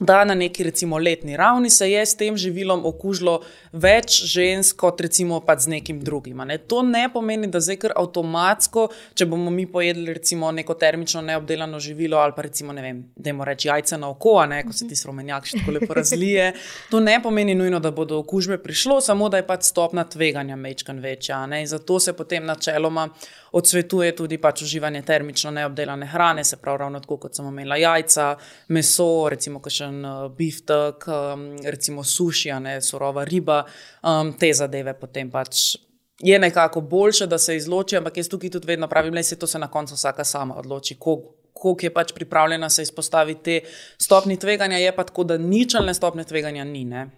da 0.00 0.24
na 0.24 0.34
neki 0.34 0.64
recimo 0.64 0.98
letni 0.98 1.36
ravni 1.36 1.70
se 1.70 1.90
je 1.90 2.06
s 2.06 2.16
tem 2.16 2.36
živilom 2.36 2.86
okužilo 2.86 3.40
več 3.72 4.22
žensk 4.24 4.76
kot 4.80 5.00
recimo 5.00 5.40
pa 5.44 5.58
z 5.58 5.68
nekim 5.68 6.00
drugim. 6.00 6.40
Ne. 6.46 6.58
To 6.58 6.82
ne 6.82 7.08
pomeni, 7.12 7.46
da 7.46 7.60
zdaj 7.60 7.76
kar 7.84 7.94
avtomatsko, 8.00 8.86
če 9.14 9.26
bomo 9.28 9.50
mi 9.50 9.66
pojedli 9.70 10.14
recimo 10.14 10.52
neko 10.52 10.74
termično 10.74 11.22
neobdelano 11.22 11.80
živilo 11.80 12.18
ali 12.18 12.32
pa 12.36 12.42
recimo 12.42 12.72
ne 12.72 12.82
vem, 12.82 13.02
da 13.16 13.30
imamo 13.30 13.44
reči 13.44 13.68
jajce 13.68 13.98
na 13.98 14.08
oko, 14.10 14.38
ne, 14.46 14.62
ko 14.64 14.72
se 14.72 14.88
ti 14.88 14.96
sromenjak 14.96 15.50
še 15.50 15.60
tako 15.60 15.76
lepo 15.76 15.94
razlije. 15.94 16.52
To 16.90 17.00
ne 17.00 17.18
pomeni 17.22 17.54
nujno, 17.54 17.80
da 17.80 17.90
bodo 17.90 18.18
okužbe 18.24 18.58
prišlo, 18.62 19.00
samo 19.04 19.28
da 19.28 19.40
je 19.40 19.46
pač 19.46 19.68
stopna 19.68 20.04
tveganja 20.08 20.56
mečkan 20.56 20.98
večja. 20.98 21.44
Ne. 21.46 21.60
In 21.60 21.70
zato 21.70 22.00
se 22.00 22.16
potem 22.16 22.46
načeloma 22.48 23.08
odsvetuje 23.52 24.14
tudi 24.16 24.38
pač 24.38 24.62
uživanje 24.62 25.02
termično 25.02 25.50
neobdelane 25.50 26.06
hrane, 26.06 26.44
se 26.44 26.56
pravi 26.56 26.78
ravno 26.78 27.00
tako 27.00 27.16
kot 27.26 27.36
sem 27.36 27.46
omenila 27.46 27.76
jajca, 27.76 28.36
meso, 28.68 29.28
recimo 29.30 29.60
še 29.70 29.89
kakšen 29.90 30.04
uh, 30.04 30.30
biftek, 30.30 31.06
um, 31.08 31.56
recimo 31.64 32.04
suši, 32.04 32.52
ne 32.60 32.80
surova 32.80 33.24
riba, 33.24 33.64
um, 34.02 34.32
te 34.32 34.52
zadeve 34.52 34.94
potem 34.94 35.30
pač. 35.30 35.76
Je 36.22 36.38
nekako 36.38 36.80
boljše, 36.80 37.26
da 37.26 37.38
se 37.38 37.56
izloči, 37.56 37.96
ampak 37.96 38.16
jaz 38.16 38.28
tukaj 38.28 38.50
tudi 38.50 38.66
vedno 38.66 38.88
pravim, 38.88 39.14
da 39.14 39.22
se 39.22 39.38
to 39.38 39.46
se 39.46 39.58
na 39.58 39.68
koncu 39.68 39.94
vsaka 39.94 40.24
sama 40.24 40.54
odloči, 40.58 40.96
koliko 40.98 41.76
je 41.82 41.90
pač 41.90 42.12
pripravljena 42.12 42.70
se 42.70 42.82
izpostaviti 42.82 43.42
te 43.42 43.60
stopni 43.98 44.36
tveganja. 44.36 44.76
Je 44.76 44.92
pa 44.96 45.04
tako, 45.04 45.24
da 45.24 45.38
ničelne 45.38 45.94
stopne 45.94 46.24
tveganja 46.24 46.64
ni. 46.64 46.84
Ne? 46.84 47.10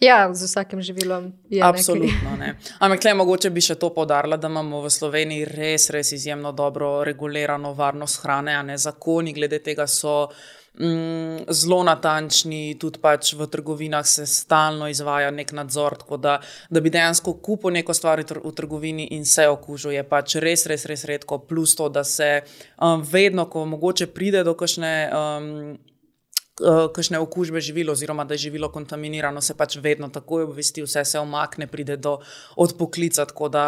Ja, 0.00 0.34
z 0.34 0.44
vsakim 0.44 0.82
živilom 0.82 1.32
je. 1.50 1.62
Absolutno. 1.62 2.36
Ne. 2.38 2.56
Ampak, 2.78 3.00
tle, 3.00 3.14
mogoče 3.14 3.50
bi 3.50 3.62
še 3.62 3.76
to 3.78 3.92
podarila, 3.94 4.36
da 4.36 4.48
imamo 4.50 4.80
v 4.82 4.90
Sloveniji 4.90 5.44
res, 5.46 5.90
res 5.94 6.10
izjemno 6.12 6.50
dobro 6.52 7.04
regulirano 7.06 7.70
varnost 7.78 8.24
hrane, 8.24 8.56
a 8.58 8.62
ne 8.66 8.78
zakoni 8.78 9.32
glede 9.32 9.62
tega 9.62 9.86
so 9.86 10.26
mm, 10.78 11.52
zelo 11.52 11.82
natančni, 11.84 12.76
tudi 12.80 13.00
pač 13.02 13.32
v 13.36 13.46
trgovinah 13.50 14.06
se 14.06 14.26
stalno 14.26 14.88
izvaja 14.88 15.30
nek 15.30 15.52
nadzor. 15.52 15.98
Tako 16.00 16.16
da, 16.16 16.38
da 16.70 16.80
bi 16.80 16.90
dejansko 16.90 17.34
kupil 17.44 17.74
neko 17.78 17.94
stvar 17.94 18.22
v 18.22 18.52
trgovini 18.56 19.08
in 19.16 19.26
se 19.26 19.48
okužil, 19.48 19.92
je 19.96 20.04
pač 20.08 20.36
res, 20.42 20.66
res, 20.66 20.86
res 20.88 21.04
redko. 21.08 21.42
Plus 21.48 21.76
to, 21.76 21.88
da 21.88 22.04
se 22.04 22.42
um, 22.78 23.02
vedno, 23.02 23.48
ko 23.50 23.66
mogoče 23.66 24.12
pride 24.12 24.44
do 24.44 24.54
kakšne. 24.54 24.94
Um, 25.12 25.50
uh, 26.62 26.86
Kakšne 26.92 27.18
okužbe 27.18 27.60
živilo, 27.64 27.92
oziroma 27.96 28.24
da 28.24 28.34
je 28.34 28.44
živilo 28.46 28.68
kontaminirano, 28.70 29.40
se 29.40 29.56
pač 29.56 29.78
vedno 29.82 30.08
takoj 30.12 30.44
obvesti, 30.44 30.84
vse 30.84 31.04
se 31.04 31.18
omakne, 31.18 31.66
pride 31.66 31.96
do 31.96 32.18
odpoklica. 32.56 33.24
Tako 33.26 33.48
da 33.48 33.64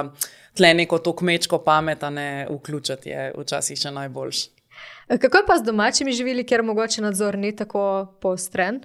tle 0.54 0.75
neko 0.75 0.99
to 0.99 1.16
kmečko 1.16 1.58
pamet, 1.64 2.04
ne 2.11 2.46
vključiti, 2.50 3.11
je 3.11 3.32
včasih 3.40 3.80
še 3.80 3.90
najboljše. 3.90 4.53
Kako 5.08 5.36
je 5.36 5.46
pa 5.46 5.56
z 5.58 5.62
domačimi 5.62 6.12
živili, 6.12 6.44
ker 6.44 6.62
mogoče 6.62 7.02
nadzor 7.02 7.38
ni 7.38 7.56
tako 7.56 8.14
poostren? 8.20 8.80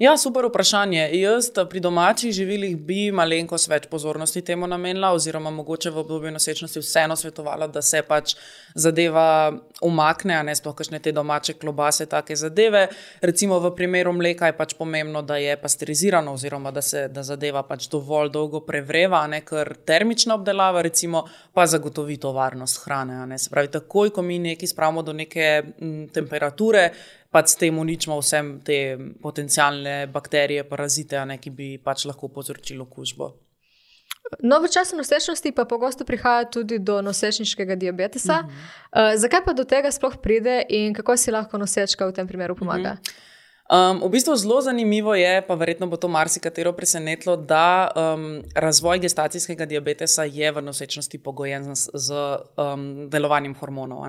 Ja, 0.00 0.16
super 0.16 0.46
vprašanje. 0.46 1.10
Jaz 1.12 1.50
pri 1.70 1.80
domačih 1.80 2.32
živilih 2.32 2.76
bi 2.88 3.10
malenkost 3.12 3.68
več 3.68 3.84
pozornosti 3.92 4.40
temu 4.40 4.64
namenila, 4.64 5.10
oziroma 5.12 5.50
mogoče 5.52 5.90
v 5.92 6.00
obdobju 6.00 6.30
nosečnosti 6.32 6.80
vseeno 6.80 7.16
svetovala, 7.20 7.66
da 7.68 7.82
se 7.84 8.00
pač 8.08 8.32
zadeva 8.74 9.52
umakne, 9.84 10.38
a 10.38 10.46
ne 10.48 10.54
sploh 10.56 10.72
kakšne 10.78 11.02
te 11.04 11.12
domače 11.12 11.58
klobase, 11.60 12.06
take 12.08 12.32
zadeve. 12.32 12.86
Recimo 13.20 13.58
v 13.60 13.74
primeru 13.76 14.16
mleka 14.16 14.48
je 14.48 14.56
pač 14.56 14.72
pomembno, 14.78 15.20
da 15.20 15.36
je 15.36 15.58
pasterizirano, 15.60 16.32
oziroma 16.32 16.72
da 16.72 16.80
se 16.80 17.04
da 17.12 17.20
zadeva 17.20 17.60
pač 17.68 17.90
dovolj 17.92 18.32
dolgo 18.32 18.64
prevreva, 18.64 19.26
ne 19.28 19.44
ker 19.44 19.74
termična 19.84 20.40
obdelava, 20.40 20.80
recimo, 20.80 21.26
pa 21.52 21.68
zagotovi 21.68 22.16
to 22.16 22.32
varnost 22.32 22.86
hrane. 22.86 23.36
Se 23.36 23.52
pravi, 23.52 23.68
takoj, 23.76 24.16
ko 24.16 24.24
mi 24.24 24.40
nekaj 24.48 24.72
spravimo 24.72 25.04
do 25.04 25.12
neke 25.12 25.50
m, 25.60 26.08
temperature, 26.08 26.88
pač 27.30 27.54
s 27.54 27.60
tem 27.60 27.78
uničimo 27.78 28.18
vse 28.20 28.42
te 28.64 28.98
potencijalne 29.22 30.06
bakterije, 30.12 30.64
parazite, 30.68 31.22
ne, 31.26 31.38
ki 31.38 31.50
bi 31.50 31.70
pač 31.78 32.04
lahko 32.10 32.28
povzročili 32.28 32.82
okužbo. 32.82 33.30
No, 34.42 34.60
v 34.62 34.70
času 34.70 34.96
nosečnosti 34.96 35.52
pa 35.54 35.64
pogosto 35.64 36.04
prihaja 36.06 36.44
tudi 36.50 36.78
do 36.78 37.00
nosečniškega 37.02 37.74
diabetesa. 37.74 38.44
Uh 38.44 38.46
-huh. 38.46 39.14
uh, 39.14 39.18
zakaj 39.18 39.44
pa 39.44 39.52
do 39.52 39.64
tega 39.64 39.90
sploh 39.90 40.16
pride 40.22 40.62
in 40.68 40.94
kako 40.94 41.16
si 41.16 41.30
lahko 41.30 41.58
nosečka 41.58 42.06
v 42.06 42.12
tem 42.12 42.28
primeru 42.28 42.54
pomaga? 42.54 42.92
Uh 42.92 42.98
mhm. 42.98 43.02
-huh. 43.02 43.29
Um, 43.70 44.00
v 44.02 44.08
bistvu 44.10 44.34
zelo 44.36 44.58
zanimivo 44.60 45.14
je, 45.14 45.42
pa 45.46 45.54
verjetno 45.54 45.86
bo 45.86 45.96
to 45.96 46.08
marsikatero 46.08 46.72
presenetilo, 46.72 47.36
da 47.36 47.90
um, 47.94 48.42
razvoj 48.54 48.98
gestacijskega 48.98 49.66
diabetesa 49.66 50.24
je 50.24 50.50
v 50.52 50.62
nosečnosti 50.62 51.18
pogojen 51.18 51.74
z, 51.74 51.90
z 51.94 52.10
um, 52.58 53.06
delovanjem 53.10 53.54
hormonov. 53.54 54.02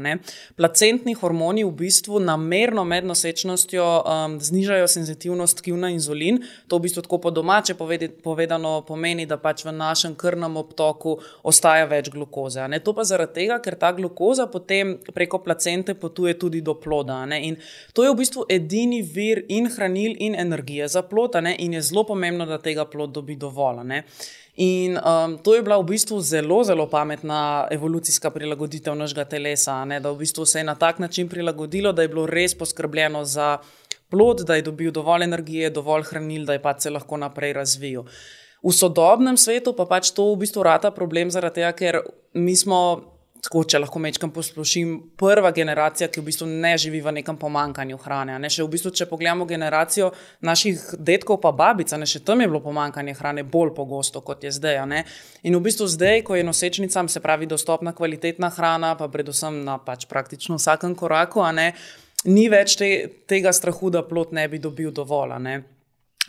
Placentni 0.58 1.13
hormoni 1.13 1.62
v 1.63 1.75
bistvu 1.77 2.20
namerno 2.20 2.84
med 2.84 3.06
nosečnostjo 3.06 3.86
um, 3.86 4.39
znižajo 4.41 4.88
senzitivnost 4.88 5.62
tkiv 5.62 5.77
na 5.77 5.94
inzulin. 5.94 6.41
To 6.65 6.82
v 6.82 6.88
bistvu 6.88 7.06
tako 7.06 7.22
po 7.22 7.30
domače 7.30 7.77
povedano 8.24 8.82
pomeni, 8.82 9.27
da 9.30 9.38
pač 9.38 9.62
v 9.65 9.75
našem 9.77 10.18
krvnem 10.18 10.58
obtoku 10.58 11.20
ostaja 11.44 11.86
več 11.86 12.10
glukoze. 12.10 12.65
To 12.82 12.98
pa 12.98 13.06
zaradi 13.06 13.44
tega, 13.44 13.60
ker 13.62 13.77
ta 13.77 13.94
glukoza 13.94 14.50
potem 14.50 14.98
preko 15.13 15.38
placente 15.46 15.94
potuje 15.94 16.34
tudi 16.34 16.65
do 16.65 16.74
ploda. 16.74 17.22
In 17.38 17.62
to 17.94 18.01
je 18.01 18.10
v 18.10 18.18
bistvu 18.18 18.50
edini 18.50 19.06
vir 19.06 19.46
in 19.51 19.67
hranil, 19.72 20.15
in 20.20 20.36
energije 20.36 20.88
za 20.88 21.01
plot, 21.01 21.36
in 21.58 21.74
je 21.74 21.81
zelo 21.81 22.03
pomembno, 22.08 22.46
da 22.46 22.58
tega 22.58 22.86
plot 22.86 23.12
dobi 23.12 23.36
dovolj. 23.36 23.84
Ne? 23.84 24.03
In 24.55 24.98
um, 24.98 25.38
to 25.43 25.55
je 25.55 25.63
bila 25.63 25.77
v 25.79 25.88
bistvu 25.93 26.20
zelo, 26.22 26.63
zelo 26.63 26.88
pametna 26.91 27.67
evolucijska 27.72 28.31
prilagoditev 28.31 28.96
našega 28.96 29.25
telesa, 29.25 29.77
ne? 29.86 30.00
da 30.00 30.12
v 30.12 30.24
bistvu 30.24 30.46
se 30.46 30.60
je 30.60 30.67
na 30.67 30.75
tak 30.75 31.00
način 31.00 31.29
prilagodilo, 31.29 31.91
da 31.91 32.01
je 32.01 32.12
bilo 32.12 32.25
res 32.27 32.55
poskrbljeno 32.58 33.24
za 33.25 33.58
plot, 34.12 34.43
da 34.48 34.55
je 34.55 34.67
dobil 34.67 34.91
dovolj 34.91 35.24
energije, 35.24 35.70
dovolj 35.70 36.03
hranil, 36.10 36.46
da 36.46 36.53
je 36.53 36.62
pač 36.62 36.84
se 36.84 36.89
lahko 36.91 37.17
naprej 37.17 37.53
razvijal. 37.53 38.03
V 38.62 38.74
sodobnem 38.75 39.38
svetu 39.38 39.74
pa 39.74 39.88
pač 39.89 40.12
to 40.13 40.27
v 40.34 40.43
bistvu 40.43 40.67
rata 40.67 40.91
problem 40.91 41.31
zaradi 41.31 41.62
tega, 41.62 41.72
ker 41.72 42.01
mi 42.34 42.55
smo 42.55 42.81
tako, 43.41 43.63
če 43.65 43.79
lahko 43.81 44.00
mečkam 44.01 44.31
posplošim, 44.33 44.93
prva 45.19 45.51
generacija, 45.55 46.10
ki 46.12 46.21
v 46.21 46.27
bistvu 46.29 46.48
ne 46.50 46.74
živi 46.81 47.01
v 47.01 47.13
nekem 47.17 47.38
pomankanju 47.41 47.98
hrane. 48.03 48.38
Ne? 48.41 48.51
Še 48.53 48.65
v 48.65 48.71
bistvu, 48.75 48.93
če 48.98 49.07
pogledamo 49.10 49.48
generacijo 49.50 50.12
naših 50.45 50.93
detkov, 51.00 51.41
pa 51.43 51.53
babica, 51.55 51.98
ne? 51.98 52.10
še 52.10 52.21
tam 52.25 52.43
je 52.43 52.50
bilo 52.51 52.62
pomankanje 52.63 53.17
hrane 53.17 53.43
bolj 53.43 53.74
pogosto 53.77 54.21
kot 54.25 54.45
je 54.45 54.53
zdaj. 54.53 54.81
In 55.48 55.57
v 55.57 55.63
bistvu 55.65 55.89
zdaj, 55.89 56.21
ko 56.27 56.38
je 56.38 56.45
nosečnicam, 56.45 57.10
se 57.10 57.24
pravi, 57.24 57.50
dostopna 57.50 57.95
kvalitetna 57.98 58.51
hrana, 58.53 58.93
pa 59.00 59.10
predvsem 59.12 59.63
na 59.65 59.79
pač 59.81 60.05
praktično 60.10 60.60
vsakem 60.62 60.95
koraku, 60.95 61.41
ni 62.29 62.48
več 62.53 62.77
te, 62.77 62.91
tega 63.29 63.53
strahu, 63.53 63.89
da 63.89 64.05
plot 64.05 64.36
ne 64.38 64.45
bi 64.50 64.62
dobil 64.62 64.93
dovolj. 64.93 65.39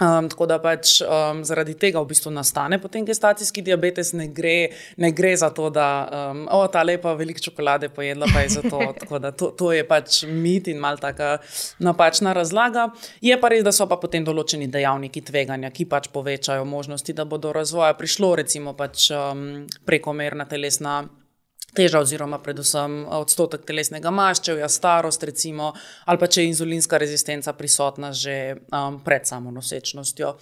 Um, 0.02 0.28
tako 0.28 0.46
da 0.50 0.56
pač 0.58 0.96
um, 1.04 1.44
zaradi 1.46 1.76
tega 1.78 2.00
v 2.02 2.08
bistvu 2.10 2.32
nastane 2.34 2.78
potem 2.82 3.04
gestacijski 3.06 3.62
diabetes, 3.62 4.10
ne 4.18 4.26
gre, 4.34 4.72
ne 4.98 5.12
gre 5.14 5.30
za 5.38 5.52
to, 5.54 5.68
da 5.70 5.86
um, 6.32 6.40
o, 6.50 6.62
ta 6.66 6.82
lepa 6.82 7.12
veliko 7.14 7.44
čokolade 7.44 7.92
pojedla, 7.92 8.26
pa 8.32 8.42
je 8.42 8.48
za 8.56 8.62
to. 8.66 8.80
to. 9.38 9.50
To 9.58 9.70
je 9.72 9.84
pač 9.86 10.22
mit 10.26 10.66
in 10.72 10.80
mal 10.82 10.98
taka 10.98 11.36
napačna 11.78 12.32
razlaga. 12.34 12.88
Je 13.22 13.36
pa 13.38 13.52
res, 13.52 13.62
da 13.62 13.70
so 13.70 13.86
pa 13.86 14.00
potem 14.00 14.26
določeni 14.26 14.66
dejavniki 14.72 15.22
tveganja, 15.22 15.70
ki 15.70 15.86
pač 15.86 16.10
povečajo 16.10 16.66
možnosti, 16.66 17.14
da 17.14 17.28
bo 17.28 17.38
do 17.38 17.52
razvoja 17.54 17.94
prišlo, 17.94 18.34
recimo 18.42 18.74
pač 18.74 19.10
um, 19.14 19.68
prekomerna 19.86 20.48
telesna 20.50 21.02
teža, 21.76 22.02
oziroma 22.04 22.38
predvsem 22.42 23.02
eh, 23.02 23.14
odstotek 23.22 23.64
telesnega 23.68 24.12
maščevja, 24.14 24.68
starost, 24.68 25.24
recimo, 25.28 25.72
ali 26.06 26.20
pa 26.20 26.28
če 26.28 26.42
je 26.42 26.52
inzulinska 26.52 27.00
rezistenca 27.00 27.52
prisotna 27.58 28.12
že 28.12 28.36
um, 28.70 29.00
pred 29.04 29.26
samo 29.28 29.50
nosečnostjo. 29.50 30.36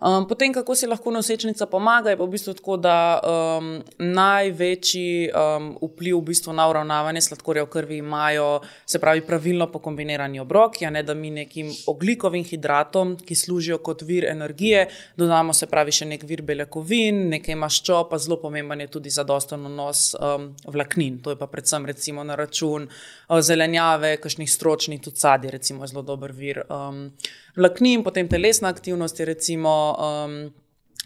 Um, 0.00 0.24
potem, 0.28 0.52
kako 0.52 0.74
si 0.74 0.86
lahko 0.88 1.10
nosečnica 1.12 1.66
pomaga, 1.66 2.10
je 2.10 2.16
pa 2.16 2.24
v 2.24 2.32
bistvu 2.32 2.54
tako, 2.56 2.78
da 2.80 3.20
um, 3.20 3.66
največji 4.00 5.28
um, 5.28 5.66
vpliv 5.76 6.16
v 6.16 6.22
bistvu 6.30 6.54
na 6.56 6.64
uravnavanje 6.70 7.20
sladkorja 7.26 7.66
v 7.66 7.68
krvi 7.68 7.98
imajo, 8.00 8.62
se 8.88 8.96
pravi, 8.98 9.20
pravilno 9.20 9.66
pokombinirani 9.68 10.40
obroki, 10.40 10.86
a 10.88 10.90
ne 10.90 11.02
da 11.04 11.12
mi 11.14 11.28
nekim 11.30 11.68
oglikovim 11.92 12.46
hidratom, 12.48 13.18
ki 13.20 13.36
služijo 13.36 13.78
kot 13.84 14.00
vir 14.08 14.24
energije, 14.30 14.86
dodamo 15.20 15.52
se 15.52 15.68
pravi 15.68 15.92
še 15.92 16.08
nek 16.08 16.24
vir 16.24 16.40
beljakovin, 16.48 17.26
nekaj 17.34 17.60
maščob, 17.60 18.08
pa 18.08 18.16
zelo 18.16 18.40
pomemben 18.40 18.80
je 18.80 18.88
tudi 18.96 19.12
zadosten 19.12 19.68
nos 19.76 20.14
um, 20.16 20.48
vlaknin. 20.64 21.20
To 21.20 21.34
je 21.34 21.36
pa 21.36 21.50
predvsem 21.52 21.84
recimo 21.84 22.24
na 22.24 22.40
račun 22.40 22.88
uh, 22.88 23.36
zelenjave, 23.44 24.16
kakšnih 24.16 24.48
stročnih, 24.48 25.04
tudi 25.04 25.20
sadje, 25.20 25.52
recimo, 25.52 25.84
zelo 25.84 26.00
dober 26.08 26.32
vir. 26.32 26.64
Um, 26.72 27.10
vlaknin, 27.60 28.00
potem 28.00 28.28
telesna 28.32 28.72
aktivnost 28.72 29.20
je 29.20 29.28
recimo 29.28 29.89
um, 29.98 30.36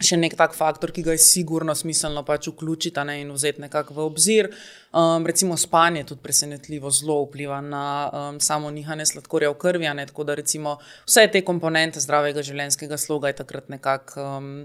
še 0.03 0.19
nek 0.19 0.35
tak 0.35 0.57
faktor, 0.57 0.91
ki 0.91 1.05
ga 1.07 1.15
je 1.15 1.23
sigurno 1.23 1.75
smiselno 1.77 2.25
pač 2.27 2.49
vključiti 2.51 3.05
ne, 3.07 3.21
in 3.23 3.31
vzeti 3.35 3.63
nekako 3.63 3.95
v 3.95 4.07
obzir. 4.09 4.51
Um, 4.91 5.27
recimo 5.27 5.57
spanje 5.61 6.05
tudi 6.11 6.23
presenetljivo 6.25 6.91
zelo 6.91 7.21
vpliva 7.25 7.61
na 7.63 7.85
um, 8.11 8.41
samo 8.43 8.73
nihanje 8.75 9.13
sladkorja 9.13 9.53
v 9.55 9.59
krvi, 9.63 9.91
ne, 9.95 10.07
tako 10.11 10.27
da 10.27 10.39
recimo 10.39 10.79
vse 11.07 11.29
te 11.31 11.45
komponente 11.47 12.03
zdravega 12.03 12.43
življenjskega 12.43 12.99
sloga 12.99 13.31
je 13.31 13.43
takrat 13.45 13.71
nekako. 13.73 14.31
Um, 14.39 14.57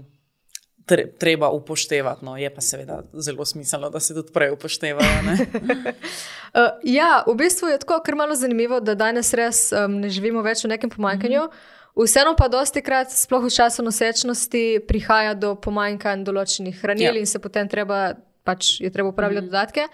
Treba 0.90 1.52
upoštevati, 1.54 2.24
no, 2.26 2.32
je 2.34 2.48
pa 2.50 2.62
seveda 2.64 2.96
zelo 3.14 3.44
smiselno, 3.46 3.92
da 3.94 4.00
se 4.02 4.10
tudi 4.16 4.32
prej 4.34 4.50
upoštevajo. 4.56 5.20
uh, 5.38 6.80
ja, 6.82 7.10
v 7.28 7.34
bistvu 7.38 7.70
je 7.70 7.76
tako, 7.84 8.00
ker 8.02 8.16
malo 8.18 8.34
zanimivo, 8.34 8.80
da 8.82 8.96
danes 8.98 9.30
res 9.38 9.68
um, 9.70 10.00
ne 10.02 10.10
živimo 10.10 10.42
več 10.42 10.64
v 10.66 10.72
nekem 10.72 10.90
pomankanju. 10.90 11.44
Mm 11.46 11.52
-hmm. 11.52 11.79
Vseeno 11.96 12.36
pa 12.38 12.48
dosti 12.48 12.82
krat, 12.82 13.10
sploh 13.12 13.44
v 13.44 13.52
času 13.52 13.82
nosečnosti, 13.82 14.86
prihaja 14.86 15.34
do 15.34 15.54
pomanjkanja 15.58 16.24
določenih 16.24 16.76
hranil 16.78 17.16
ja. 17.16 17.18
in 17.18 17.26
se 17.26 17.40
potem 17.42 17.68
treba, 17.68 18.14
pač 18.46 18.78
je 18.80 18.90
treba 18.94 19.10
upravljati 19.10 19.46
mm. 19.46 19.50
dodatke. 19.50 19.88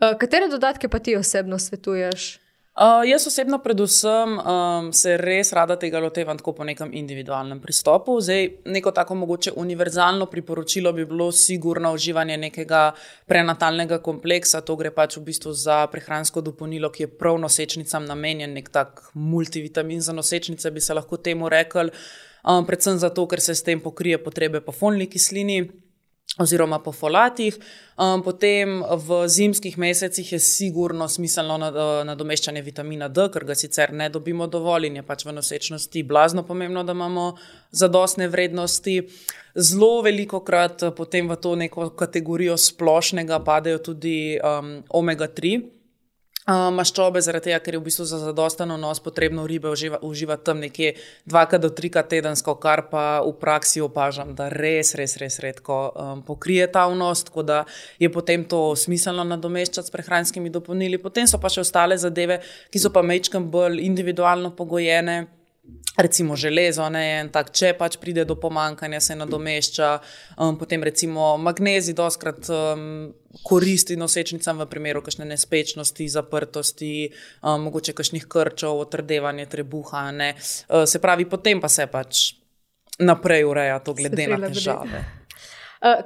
Uh, 0.00 0.16
katere 0.18 0.48
dodatke 0.48 0.88
pa 0.88 0.98
ti 0.98 1.16
osebno 1.16 1.60
svetuješ? 1.60 2.43
Uh, 2.74 3.04
jaz 3.06 3.26
osebno, 3.26 3.60
predvsem, 3.62 4.32
um, 4.34 4.88
se 4.92 5.12
res 5.16 5.52
rada 5.54 5.76
tega 5.78 6.00
lotevam 6.02 6.34
tako 6.40 6.56
po 6.58 6.64
nekem 6.66 6.90
individualnem 6.98 7.60
pristopu. 7.62 8.16
Zdaj, 8.20 8.48
neko 8.66 8.90
tako 8.90 9.14
mogoče 9.14 9.52
univerzalno 9.62 10.26
priporočilo 10.26 10.92
bi 10.92 11.04
bilo 11.06 11.28
sigurno 11.32 11.92
uživanje 11.94 12.36
nekega 12.36 12.80
prenatalnega 13.30 14.00
kompleksa. 14.02 14.64
To 14.66 14.74
gre 14.76 14.90
pač 14.90 15.14
v 15.20 15.22
bistvu 15.28 15.52
za 15.54 15.84
prehransko 15.86 16.42
dopolnilo, 16.42 16.90
ki 16.90 17.06
je 17.06 17.12
prav 17.14 17.38
nosečnicam 17.38 18.10
namenjen, 18.10 18.58
nek 18.58 18.72
tak 18.74 19.04
multivitamin 19.14 20.02
za 20.02 20.12
nosečnice, 20.12 20.74
bi 20.74 20.82
se 20.82 20.98
lahko 20.98 21.16
temu 21.22 21.48
rekli. 21.48 21.94
Um, 22.42 22.66
predvsem 22.66 22.98
zato, 22.98 23.28
ker 23.30 23.40
se 23.40 23.54
s 23.54 23.62
tem 23.62 23.78
pokrije 23.80 24.18
potrebe 24.18 24.60
po 24.60 24.74
folni 24.74 25.06
kislini 25.06 25.62
oziroma 26.38 26.78
po 26.78 26.92
folatih. 26.92 27.58
Um, 27.94 28.22
potem 28.22 28.82
v 28.82 29.28
zimskih 29.28 29.78
mesecih 29.78 30.32
je 30.32 30.40
sigurno 30.42 31.06
smiselno 31.08 31.58
nadomeščanje 32.04 32.62
vitamina 32.62 33.08
D, 33.08 33.28
ker 33.30 33.46
ga 33.46 33.54
sicer 33.54 33.92
ne 33.94 34.08
dobimo 34.10 34.48
dovolj 34.50 34.88
in 34.88 34.98
je 34.98 35.06
pač 35.06 35.22
v 35.26 35.36
nosečnosti 35.36 36.02
blazno 36.02 36.42
pomembno, 36.42 36.82
da 36.82 36.92
imamo 36.92 37.36
zadostne 37.70 38.28
vrednosti. 38.28 38.96
Zelo 39.54 40.02
veliko 40.02 40.42
krat 40.42 40.82
potem 40.96 41.30
v 41.30 41.38
to 41.38 41.54
neko 41.54 41.92
kategorijo 41.94 42.58
splošnega 42.58 43.38
padejo 43.46 43.78
tudi 43.92 44.34
um, 44.42 44.80
omega-3 44.90 45.83
maščobe, 46.46 47.22
zaradi 47.24 47.48
tega, 47.48 47.58
ker 47.64 47.74
je 47.74 47.80
v 47.80 47.86
bistvu 47.86 48.04
za 48.04 48.18
zadosten 48.20 48.68
nos 48.80 49.00
potrebno 49.00 49.46
ribe 49.46 49.70
uživati 49.72 50.04
uživa 50.04 50.36
tam 50.36 50.60
nekje 50.60 50.94
dvakrat 51.24 51.60
do 51.60 51.70
trikrat 51.70 52.08
tedensko, 52.08 52.54
kar 52.60 52.88
pa 52.90 53.22
v 53.24 53.32
praksi 53.40 53.80
opažam, 53.80 54.34
da 54.36 54.50
res, 54.52 54.94
res, 54.94 55.16
res 55.16 55.38
redko 55.40 55.78
um, 55.94 56.22
pokrije 56.22 56.66
ta 56.72 56.86
vnos, 56.88 57.24
tako 57.24 57.42
da 57.42 57.64
je 57.98 58.12
potem 58.12 58.44
to 58.44 58.76
smiselno 58.76 59.24
nadomeščati 59.24 59.88
s 59.88 59.94
prehranskimi 59.94 60.52
dopolnili. 60.52 61.00
Potem 61.00 61.26
so 61.26 61.40
pa 61.40 61.48
še 61.48 61.64
ostale 61.64 61.96
zadeve, 61.96 62.42
ki 62.70 62.82
so 62.82 62.92
pa 62.92 63.02
mečkam 63.02 63.48
bolj 63.50 63.80
individualno 63.80 64.52
pogojene 64.52 65.43
recimo 65.96 66.36
železo, 66.36 66.86
ne, 66.90 67.28
tak, 67.32 67.52
če 67.54 67.72
pač 67.78 67.96
pride 68.02 68.24
do 68.26 68.36
pomankanja, 68.40 69.00
se 69.00 69.16
nadomešča, 69.18 69.90
um, 70.36 70.58
potem 70.58 70.82
recimo 70.82 71.34
magnezij, 71.38 71.94
doskrat 71.94 72.50
um, 72.50 73.12
koristi 73.46 73.96
nosečnicam 73.98 74.62
v 74.62 74.68
primeru 74.70 75.04
kakšne 75.06 75.28
nespečnosti, 75.30 76.08
zaprtosti, 76.10 76.94
um, 77.42 77.68
mogoče 77.68 77.94
kakšnih 77.94 78.26
krčov, 78.26 78.82
otrdevanje 78.86 79.46
trebuha. 79.54 80.08
Uh, 80.10 80.82
se 80.90 80.98
pravi, 81.02 81.28
potem 81.30 81.62
pa 81.62 81.70
se 81.70 81.86
pač 81.86 82.32
naprej 82.98 83.44
ureja 83.44 83.78
to 83.78 83.94
glede 83.94 84.26
na 84.28 84.38
težave. 84.48 84.98
Eh, 84.98 85.23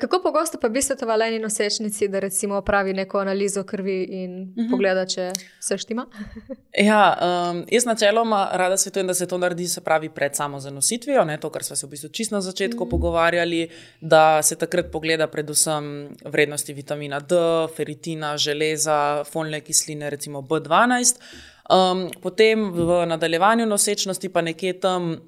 kako 0.00 0.20
pogosto 0.22 0.58
pa 0.60 0.68
bi 0.68 0.82
svetovali 0.82 1.24
eni 1.24 1.38
nosečnici, 1.38 2.08
da 2.08 2.18
recimo 2.18 2.56
opravi 2.56 2.92
neko 2.92 3.18
analizo 3.18 3.64
krvi 3.64 4.04
in 4.04 4.42
uh 4.42 4.48
mhm. 4.48 4.60
-huh. 4.60 4.70
pogleda, 4.70 5.06
če 5.06 5.32
se 5.60 5.78
štima? 5.78 6.06
ja, 6.90 7.18
um, 7.50 7.64
jaz 7.70 7.84
načeloma 7.84 8.48
rada 8.52 8.76
svetujem, 8.76 9.06
da 9.06 9.14
se 9.14 9.26
to 9.26 9.38
naredi, 9.38 9.68
se 9.68 9.80
pravi, 9.80 10.08
pred 10.08 10.36
samo 10.36 10.60
zanositvijo, 10.60 11.24
ne, 11.24 11.40
to, 11.40 11.50
kar 11.50 11.64
smo 11.64 11.76
se 11.76 11.86
v 11.86 11.90
bistvu 11.90 12.08
čisto 12.08 12.34
na 12.34 12.40
začetku 12.40 12.76
uh 12.76 12.80
mhm. 12.80 12.88
-huh. 12.88 12.90
pogovarjali, 12.90 13.68
da 14.00 14.42
se 14.42 14.56
takrat 14.56 14.86
pogleda 14.92 15.26
predvsem 15.26 16.08
vrednosti 16.24 16.72
vitamina 16.72 17.20
D, 17.20 17.34
feritina, 17.76 18.36
železa, 18.36 19.24
folne 19.24 19.60
kisline, 19.60 20.10
recimo 20.10 20.40
B12. 20.40 21.20
Um, 21.68 22.10
potem 22.22 22.72
v 22.72 23.06
nadaljevanju 23.06 23.66
nosečnosti 23.66 24.28
pa 24.28 24.40
nekje 24.40 24.80
tam 24.80 25.20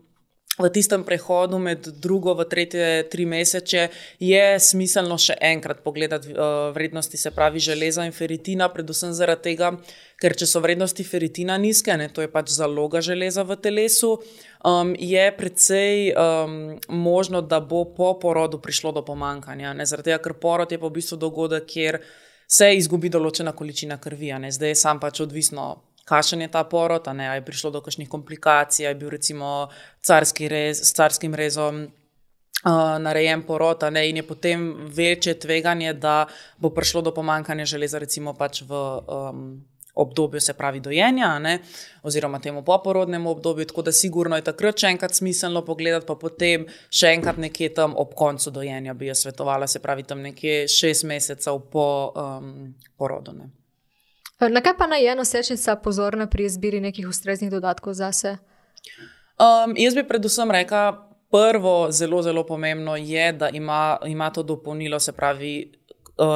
v 0.61 0.71
tistem 0.73 1.05
prehodu 1.05 1.59
med 1.59 1.89
drugo 2.03 2.35
in 2.39 2.49
tretje 2.49 3.09
tri 3.11 3.25
mesece 3.27 3.89
je 4.19 4.45
smiselno 4.61 5.19
še 5.19 5.37
enkrat 5.41 5.83
pogledati 5.85 6.33
uh, 6.33 6.71
vrednosti, 6.75 7.17
se 7.17 7.31
pravi 7.31 7.61
železa 7.61 8.05
in 8.05 8.13
feritina, 8.13 8.69
predvsem 8.69 9.13
zaradi 9.13 9.51
tega, 9.51 9.73
ker 10.21 10.37
če 10.37 10.47
so 10.47 10.61
vrednosti 10.61 11.05
feritina 11.05 11.57
nizke, 11.59 11.97
ne, 11.97 12.09
to 12.09 12.23
je 12.23 12.31
pač 12.31 12.53
zaloga 12.53 13.01
železa 13.01 13.45
v 13.49 13.57
telesu, 13.57 14.15
um, 14.65 14.95
je 14.99 15.27
precej 15.37 16.13
um, 16.13 16.57
možno, 16.89 17.41
da 17.41 17.61
bo 17.61 17.85
po 17.97 18.15
porodu 18.21 18.61
prišlo 18.61 18.93
do 18.93 19.05
pomankanja. 19.05 19.75
Ne, 19.75 19.87
zaradi 19.89 20.13
tega, 20.13 20.23
ker 20.23 20.37
porod 20.41 20.73
je 20.73 20.81
pa 20.81 20.89
v 20.89 20.99
bistvu 21.01 21.21
dogodek, 21.21 21.69
kjer 21.71 22.03
se 22.51 22.73
izgubi 22.75 23.09
določena 23.09 23.55
količina 23.57 24.01
krvi, 24.03 24.33
ne, 24.43 24.51
zdaj 24.53 24.75
je 24.75 24.81
sam 24.83 25.01
pač 25.01 25.23
odvisno 25.23 25.71
kakšen 26.11 26.43
je 26.43 26.51
ta 26.51 26.65
porod, 26.67 27.09
ali 27.09 27.29
je 27.29 27.47
prišlo 27.47 27.71
do 27.71 27.81
kakšnih 27.87 28.11
komplikacij, 28.11 28.87
ali 28.87 28.95
je 28.95 29.01
bil 29.01 29.15
recimo 29.15 29.71
carski 30.03 30.51
rez, 30.51 30.83
s 30.83 30.95
carskim 30.97 31.35
rezom. 31.35 31.89
Uh, 32.61 32.99
narejen 33.01 33.41
porod, 33.49 33.87
ne, 33.89 34.03
in 34.11 34.19
je 34.21 34.23
potem 34.27 34.65
večje 34.93 35.33
tveganje, 35.41 35.95
da 35.97 36.27
bo 36.61 36.69
prišlo 36.77 37.01
do 37.01 37.15
pomankanja 37.17 37.65
železa, 37.65 37.99
recimo 37.99 38.35
pač 38.37 38.61
v 38.69 38.77
um, 38.77 39.47
obdobju, 39.95 40.41
se 40.41 40.53
pravi, 40.53 40.81
dojenja, 40.81 41.39
ne, 41.39 41.59
oziroma 42.03 42.39
temu 42.39 42.63
poporodnemu 42.65 43.31
obdobju. 43.31 43.65
Tako 43.71 43.83
da, 43.83 43.93
sigurno 43.93 44.37
je 44.37 44.45
takrat 44.45 44.77
še 44.77 44.91
enkrat 44.93 45.17
smiselno 45.17 45.65
pogledati, 45.65 46.07
pa 46.07 46.19
potem 46.21 46.67
še 46.93 47.15
enkrat 47.15 47.41
nekje 47.41 47.73
tam 47.81 47.97
ob 47.97 48.13
koncu 48.19 48.53
dojenja 48.53 48.95
bi 48.95 49.09
jo 49.09 49.17
svetovala, 49.17 49.67
se 49.67 49.81
pravi, 49.81 50.05
tam 50.05 50.21
nekje 50.21 50.67
šest 50.69 51.09
mesecev 51.09 51.65
po 51.73 51.87
um, 52.13 52.53
porodu. 53.01 53.39
Ne. 53.41 53.51
Na 54.49 54.61
kaj 54.61 54.73
pa 54.79 54.87
naj 54.87 55.05
je 55.05 55.15
nosečnica 55.15 55.77
pozorna 55.77 56.27
pri 56.27 56.45
izbiri 56.45 56.81
nekih 56.81 57.09
ustreznih 57.09 57.51
dodatkov 57.51 57.95
za 57.95 58.13
se? 58.13 58.37
Um, 59.41 59.75
jaz 59.77 59.95
bi 59.95 60.07
predvsem 60.09 60.51
rekla, 60.51 61.11
prvo, 61.31 61.91
zelo, 61.91 62.23
zelo 62.23 62.47
pomembno 62.47 62.97
je, 62.97 63.33
da 63.33 63.49
ima, 63.49 63.99
ima 64.07 64.31
to 64.31 64.43
dopolnilo, 64.43 65.01
se 65.01 65.13
pravi, 65.13 65.73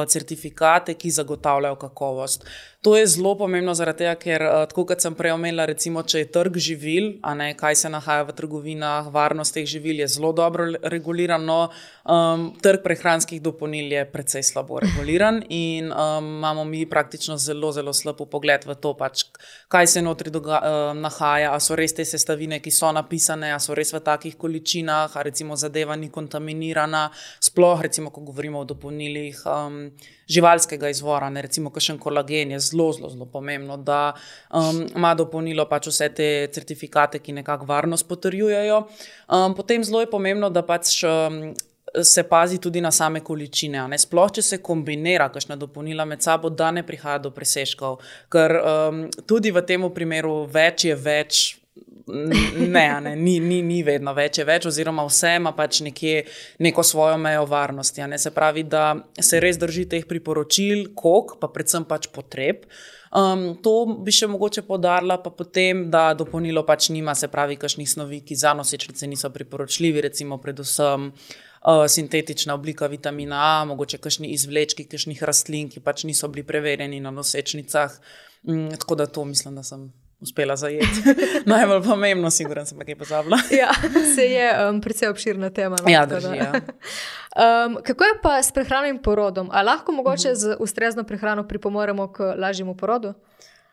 certifikate, 0.09 0.93
ki 0.93 1.11
zagotavljajo 1.11 1.75
kakovost. 1.75 2.47
To 2.85 2.97
je 2.97 3.07
zelo 3.07 3.31
pomembno, 3.33 3.73
zaradi 3.73 4.03
tega, 4.03 4.11
ker, 4.21 4.43
uh, 4.45 4.63
tako 4.69 4.83
kot 4.91 5.01
sem 5.01 5.15
prej 5.17 5.31
omenila, 5.33 5.63
recimo, 5.65 6.03
če 6.05 6.19
je 6.19 6.27
trg 6.35 6.59
živil, 6.61 7.07
ne 7.33 7.47
kaj 7.57 7.79
se 7.79 7.89
nahaja 7.89 8.27
v 8.27 8.35
trgovinah, 8.37 9.07
varnost 9.13 9.55
teh 9.57 9.65
živil 9.65 10.03
je 10.03 10.07
zelo 10.13 10.29
dobro 10.37 10.67
regulirano, 10.93 11.71
um, 12.05 12.43
trg 12.61 12.83
prehranskih 12.83 13.41
dopolnil 13.41 13.89
je 13.89 14.03
precej 14.11 14.45
slabo 14.45 14.77
reguliran 14.83 15.41
in 15.49 15.89
um, 15.89 16.27
imamo 16.37 16.67
mi 16.69 16.83
praktično 16.85 17.39
zelo, 17.41 17.71
zelo 17.73 17.93
slab 17.93 18.21
pogled 18.29 18.69
v 18.69 18.77
to, 18.77 18.93
pač, 18.93 19.25
kaj 19.67 19.89
se 19.95 20.05
notri 20.05 20.29
doga, 20.29 20.61
uh, 20.61 20.93
nahaja, 20.93 21.55
ali 21.57 21.65
so 21.65 21.79
res 21.79 21.97
te 21.97 22.05
sestavine, 22.05 22.61
ki 22.61 22.69
so 22.69 22.93
napisane, 22.93 23.49
ali 23.55 23.65
so 23.65 23.73
res 23.73 23.95
v 23.97 24.03
takih 24.05 24.37
količinah, 24.37 25.17
ali 25.17 25.31
recimo 25.31 25.57
zadeva 25.57 25.97
ni 25.97 26.11
kontaminirana, 26.13 27.07
sploh 27.49 27.81
recimo, 27.89 28.13
ko 28.13 28.21
govorimo 28.29 28.61
o 28.61 28.69
dopolnilih. 28.69 29.41
Um, 29.49 29.74
živalskega 30.31 30.89
izvora, 30.89 31.29
ne 31.29 31.43
recimo, 31.45 31.71
kakšen 31.73 31.99
kolagen 32.01 32.55
je 32.55 32.59
zelo, 32.69 32.89
zelo, 32.95 33.11
zelo 33.13 33.27
pomembno, 33.31 33.77
da 33.77 34.13
um, 34.49 34.83
ima 34.95 35.13
dopolnilo 35.17 35.67
pač 35.69 35.89
vse 35.91 36.09
te 36.17 36.29
certifikate, 36.55 37.21
ki 37.21 37.37
nekako 37.41 37.69
varnost 37.69 38.07
potrjujejo. 38.09 38.81
Um, 39.29 39.55
potem 39.55 39.83
zelo 39.83 40.03
je 40.03 40.11
pomembno, 40.11 40.49
da 40.49 40.65
pač. 40.65 41.01
Um, 41.03 41.55
Se 41.95 42.25
pazi 42.27 42.57
tudi 42.59 42.81
na 42.83 42.89
same 42.91 43.21
količine. 43.23 43.79
Sploh, 44.01 44.31
če 44.35 44.41
se 44.43 44.57
kombinira 44.59 45.29
kakšna 45.31 45.55
dopolnila 45.55 46.03
med 46.03 46.19
sabo, 46.25 46.49
da 46.51 46.67
ne 46.75 46.81
prihaja 46.83 47.21
do 47.23 47.31
preseškov. 47.31 48.01
Ker 48.33 48.51
um, 48.59 48.97
tudi 49.23 49.53
v 49.55 49.63
tem 49.63 49.85
primeru 49.95 50.33
več 50.51 50.89
je 50.89 50.97
več, 50.99 51.45
ne, 52.07 53.01
ne 53.01 53.15
ni, 53.15 53.39
ni, 53.39 53.61
ni 53.65 53.79
vedno 53.83 54.13
več, 54.13 54.39
več, 54.45 54.67
oziroma 54.69 55.05
vse 55.07 55.35
ima 55.39 55.55
pač 55.57 55.81
nekje 55.85 56.25
neko 56.61 56.83
svojo 56.85 57.17
mejo 57.17 57.45
varnosti. 57.49 58.05
Se 58.21 58.31
pravi, 58.31 58.63
da 58.69 58.93
se 59.19 59.39
res 59.41 59.57
drži 59.61 59.87
teh 59.89 60.05
priporočil, 60.07 60.91
kok, 60.97 61.39
pa 61.41 61.49
predvsem 61.49 61.87
pač 61.89 62.09
potreb. 62.13 62.67
Um, 63.15 63.55
to 63.63 63.73
bi 64.03 64.11
še 64.11 64.27
mogoče 64.27 64.65
podarila, 64.67 65.17
pa 65.23 65.31
potem, 65.33 65.85
da 65.89 66.09
dopolnilo 66.17 66.65
pač 66.67 66.91
nima, 66.93 67.15
se 67.15 67.29
pravi, 67.31 67.57
kakšnih 67.57 67.89
snovi, 67.89 68.21
ki 68.27 68.37
za 68.37 68.53
nosečnice 68.57 69.09
niso 69.09 69.31
priporočljivi, 69.33 70.05
recimo, 70.09 70.39
predvsem. 70.43 71.11
Uh, 71.65 71.87
sintetična 71.89 72.53
oblika 72.53 72.85
vitamina 72.85 73.39
A, 73.41 73.53
mogoče 73.65 73.97
kakšni 73.97 74.29
izvlečki, 74.35 74.83
kakšnih 74.85 75.23
rastlin, 75.25 75.71
ki 75.73 75.81
pač 75.81 76.03
niso 76.05 76.29
bili 76.29 76.45
preverjeni 76.45 76.99
na 77.01 77.09
nosečnicah. 77.09 77.95
Mm, 78.45 78.75
tako 78.77 78.99
da 79.01 79.07
to 79.09 79.25
mislim, 79.25 79.55
da 79.57 79.63
sem 79.65 79.87
uspela 80.19 80.55
zajeti. 80.55 81.03
Najbolj 81.45 81.83
pomembno, 81.83 82.29
sigurno 82.29 82.65
sem 82.65 82.77
nekaj 82.77 82.95
pozabila. 82.95 83.37
ja, 83.61 83.71
se 84.15 84.21
je 84.21 84.69
um, 84.69 84.81
precej 84.81 85.09
obširna 85.09 85.49
tema. 85.49 85.75
No, 85.83 85.91
ja, 85.91 86.05
drži, 86.05 86.37
ja. 86.37 86.51
um, 87.67 87.77
kako 87.83 88.03
je 88.03 88.19
pa 88.23 88.43
s 88.43 88.51
prehrano 88.51 88.87
in 88.87 89.01
porodom? 89.01 89.49
Ali 89.51 89.65
lahko 89.65 89.91
mogoče 89.91 90.29
mhm. 90.29 90.35
z 90.35 90.55
ustrezno 90.59 91.03
prehrano 91.03 91.47
pripomoremo 91.47 92.11
k 92.13 92.33
lažjemu 92.37 92.77
porodu? 92.77 93.13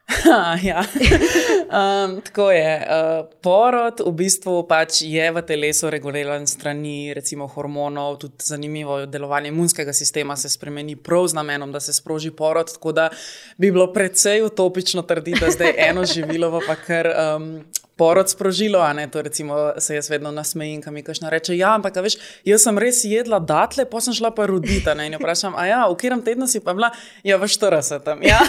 ja. 0.63 0.85
um, 0.85 2.21
tako 2.21 2.51
je. 2.51 2.87
Uh, 2.87 3.27
porod 3.43 4.01
v 4.07 4.13
bistvu 4.13 4.63
pač 4.69 5.03
je 5.03 5.31
v 5.33 5.43
telesu 5.47 5.91
reguliran 5.91 6.47
strani 6.47 7.15
recimo, 7.15 7.47
hormonov, 7.47 8.19
tudi 8.23 8.45
zanimivo 8.45 9.07
delovanje 9.07 9.49
imunskega 9.49 9.93
sistema 9.93 10.37
se 10.37 10.49
spremeni 10.49 10.97
prav 10.97 11.27
z 11.27 11.39
namenom, 11.39 11.73
da 11.73 11.81
se 11.81 11.93
sproži 11.93 12.31
porod. 12.31 12.73
Tako 12.73 12.93
da 12.93 13.09
bi 13.57 13.71
bilo 13.71 13.93
precej 13.93 14.43
utopično 14.43 15.03
trditi, 15.03 15.41
da 15.41 15.51
zdaj 15.51 15.75
eno 15.77 16.05
živilo 16.05 16.61
pa 16.67 16.75
kar. 16.75 17.09
Um, 17.37 17.65
porod 18.03 18.31
sprožilo, 18.31 18.81
a 18.83 18.93
ne 18.93 19.07
to 19.11 19.23
recimo 19.23 19.57
se 19.79 19.95
jaz 19.95 20.11
vedno 20.11 20.31
nasmejim, 20.35 20.83
kam 20.83 20.95
mi 20.95 21.03
kažna 21.07 21.31
reče, 21.31 21.55
ja, 21.57 21.75
ampak 21.75 22.01
veš, 22.03 22.17
jaz 22.45 22.65
sem 22.67 22.79
res 22.83 23.05
jedla 23.07 23.39
datle, 23.39 23.85
pa 23.87 24.01
sem 24.03 24.17
šla 24.19 24.33
pa 24.35 24.49
rodita, 24.51 24.97
ne, 24.99 25.07
in 25.07 25.15
vprašam, 25.21 25.55
a 25.55 25.67
ja, 25.69 25.85
v 25.87 25.95
katerem 26.01 26.25
tednu 26.27 26.49
si 26.51 26.59
pa 26.65 26.75
bila, 26.75 26.91
ja, 27.23 27.39
v 27.39 27.47
40. 27.47 28.11
Ja. 28.27 28.41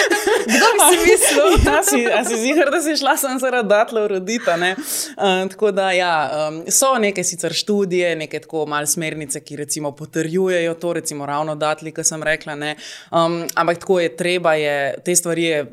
Kdo 0.52 0.68
bi 0.76 0.86
si 0.86 1.00
mislil? 1.08 1.58
ja, 1.66 1.82
si, 1.82 2.04
a 2.06 2.22
si 2.28 2.38
zihar, 2.44 2.70
da 2.70 2.78
si 2.84 2.94
šla 3.00 3.16
sem 3.18 3.42
zaradi 3.42 3.72
datle 3.72 4.06
rodita, 4.14 4.54
ne. 4.60 4.76
Uh, 4.78 5.42
tako 5.50 5.72
da, 5.74 5.90
ja, 5.96 6.14
um, 6.46 6.62
so 6.70 6.92
neke 7.02 7.26
sicer 7.26 7.54
študije, 7.56 8.14
neke 8.22 8.44
tako 8.46 8.62
mal 8.70 8.86
smernice, 8.86 9.42
ki 9.42 9.58
recimo 9.64 9.90
potrjujejo 9.96 10.78
to, 10.78 10.94
recimo 11.00 11.26
ravno 11.26 11.58
datli, 11.58 11.90
ki 11.96 12.06
sem 12.06 12.22
rekla, 12.22 12.54
ne. 12.54 12.76
Um, 13.10 13.42
ampak 13.58 13.82
tako 13.82 13.98
je, 14.04 14.14
treba 14.16 14.54
je, 14.54 14.76
te 15.04 15.18
stvari 15.18 15.50
je 15.50 15.64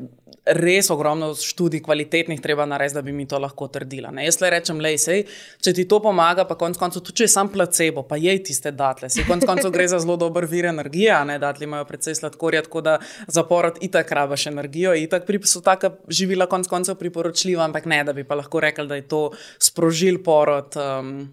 res 0.56 0.90
ogromno 0.90 1.30
študij, 1.34 1.82
kvalitetnih, 1.84 2.40
treba 2.40 2.66
narediti, 2.66 2.94
da 2.94 3.02
bi 3.02 3.12
mi 3.12 3.26
to 3.28 3.38
lahko 3.38 3.68
trdila. 3.72 4.10
Ne? 4.14 4.24
Jaz 4.26 4.40
le 4.40 4.50
rečem, 4.52 4.80
le 4.80 4.94
sej, 4.98 5.24
če 5.64 5.74
ti 5.76 5.84
to 5.88 6.00
pomaga, 6.04 6.46
pa 6.48 6.56
konec 6.58 6.78
koncev, 6.80 7.02
tudi 7.04 7.20
če 7.22 7.26
je 7.26 7.32
sam 7.32 7.50
placebo, 7.52 8.04
pa 8.08 8.18
jej 8.20 8.40
tiste 8.44 8.72
datle. 8.76 9.10
Sej 9.12 9.26
konec 9.28 9.46
koncev 9.48 9.72
gre 9.74 9.88
za 9.90 10.00
zelo 10.02 10.18
dober 10.20 10.46
vir 10.48 10.70
energije, 10.72 11.12
ne 11.28 11.38
datli 11.42 11.68
imajo 11.68 11.88
precej 11.88 12.18
sladkorja, 12.20 12.64
tako 12.68 12.84
da 12.86 12.96
za 13.26 13.44
porod 13.48 13.80
itak 13.84 14.12
rabaš 14.12 14.48
energijo, 14.52 14.94
itak 14.96 15.28
so 15.44 15.60
taka 15.64 15.92
živila 16.08 16.46
konec 16.46 16.68
koncev 16.68 16.98
priporočljiva, 17.00 17.64
ampak 17.64 17.86
ne, 17.86 18.02
da 18.04 18.12
bi 18.12 18.24
pa 18.24 18.38
lahko 18.38 18.60
rekli, 18.60 18.88
da 18.88 18.98
je 18.98 19.08
to 19.08 19.22
sprožil 19.58 20.22
porod, 20.24 20.76
um, 20.76 21.28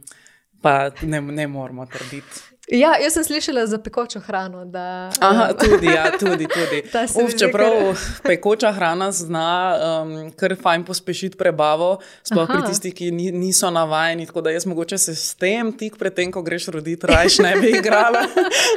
pa 0.61 0.91
ne, 1.01 1.21
ne 1.21 1.47
moramo 1.47 1.85
trditi. 1.85 2.54
Ja, 2.71 2.95
jaz 2.97 3.13
sem 3.13 3.23
slišala 3.23 3.67
za 3.67 3.77
pekočo 3.77 4.19
hrano. 4.19 4.65
Da, 4.65 5.11
Aha, 5.19 5.53
tudi, 5.53 5.85
ja, 5.85 6.11
tudi. 6.19 6.47
tudi. 6.49 6.81
Uf, 7.23 7.35
čeprav 7.37 7.71
kar... 7.71 7.97
pekoča 8.23 8.71
hrana 8.71 9.11
zna 9.11 9.77
um, 10.01 10.31
kar 10.31 10.55
fajn 10.61 10.83
pospešiti 10.83 11.37
prebavo, 11.37 11.99
sploh 12.23 12.49
pri 12.49 12.63
tistih, 12.65 12.93
ki 12.93 13.11
niso 13.11 13.69
navajeni. 13.69 14.25
Tako 14.25 14.41
da 14.41 14.51
jaz 14.51 14.65
mogoče 14.65 14.97
se 14.97 15.15
s 15.15 15.35
tem, 15.35 15.69
tik 15.77 15.97
pred 15.97 16.13
tem, 16.13 16.31
ko 16.31 16.41
greš 16.41 16.67
roditi, 16.73 17.07
rajš 17.07 17.37
ne 17.45 17.53
bi 17.61 17.69
igrala. 17.77 18.25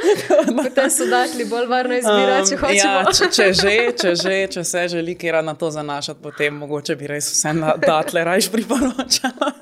Potem 0.63 0.89
so 0.93 1.09
dakli 1.09 1.49
bolj 1.49 1.65
varno 1.65 1.97
izbira, 1.97 2.43
če 2.45 2.59
um, 2.59 2.61
hočeš. 2.61 2.83
Ja, 2.83 3.03
če, 3.09 3.31
če, 3.33 3.49
že, 3.53 3.75
če 3.97 4.15
že, 4.21 4.37
če 4.53 4.63
se 4.63 4.85
želi 4.93 5.17
kera 5.17 5.41
na 5.41 5.57
to 5.57 5.71
zanašati, 5.73 6.21
potem 6.21 6.61
mogoče 6.61 6.95
bi 6.95 7.09
res 7.09 7.33
vse 7.33 7.57
na 7.57 7.73
datle 7.81 8.23
rajš 8.23 8.51
priporočala. 8.53 9.53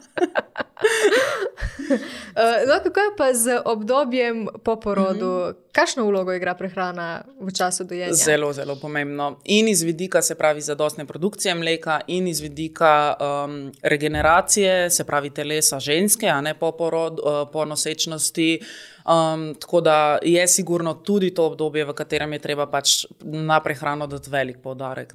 Uh, 0.78 2.68
no, 2.70 2.84
kako 2.84 3.00
je 3.00 3.16
pa 3.18 3.34
z 3.34 3.62
obdobjem 3.66 4.48
po 4.64 4.76
porodu? 4.80 5.26
Mm 5.26 5.50
-hmm. 5.50 5.56
Kakšno 5.72 6.06
vlogo 6.06 6.34
igra 6.34 6.56
prehrana 6.56 7.24
v 7.42 7.52
času 7.52 7.84
dojenja? 7.84 8.14
Zelo, 8.14 8.54
zelo 8.54 8.76
pomembno. 8.76 9.40
In 9.44 9.68
iz 9.68 9.82
vidika, 9.82 10.22
se 10.22 10.36
pravi, 10.36 10.62
zadostne 10.62 11.06
produkcije 11.06 11.56
mleka, 11.56 12.02
in 12.08 12.28
iz 12.28 12.40
vidika 12.40 13.16
um, 13.20 13.72
regeneracije, 13.84 14.90
se 14.90 15.04
pravi, 15.04 15.30
telesa 15.30 15.80
ženske, 15.80 16.28
a 16.28 16.42
ne 16.42 16.54
po 16.54 16.72
porodu, 16.72 17.22
uh, 17.26 17.50
po 17.54 17.66
nosečnosti. 17.66 18.60
Um, 19.06 19.56
tako 19.60 19.82
da 19.82 20.18
je 20.22 20.48
sigurno 20.48 20.94
tudi 20.94 21.34
to 21.34 21.46
obdobje, 21.46 21.86
v 21.86 21.94
katerem 21.94 22.34
je 22.34 22.40
treba 22.40 22.66
pač 22.68 23.06
na 23.24 23.60
prehrano 23.60 24.08
dati 24.08 24.30
velik 24.30 24.58
poudarek. 24.64 25.14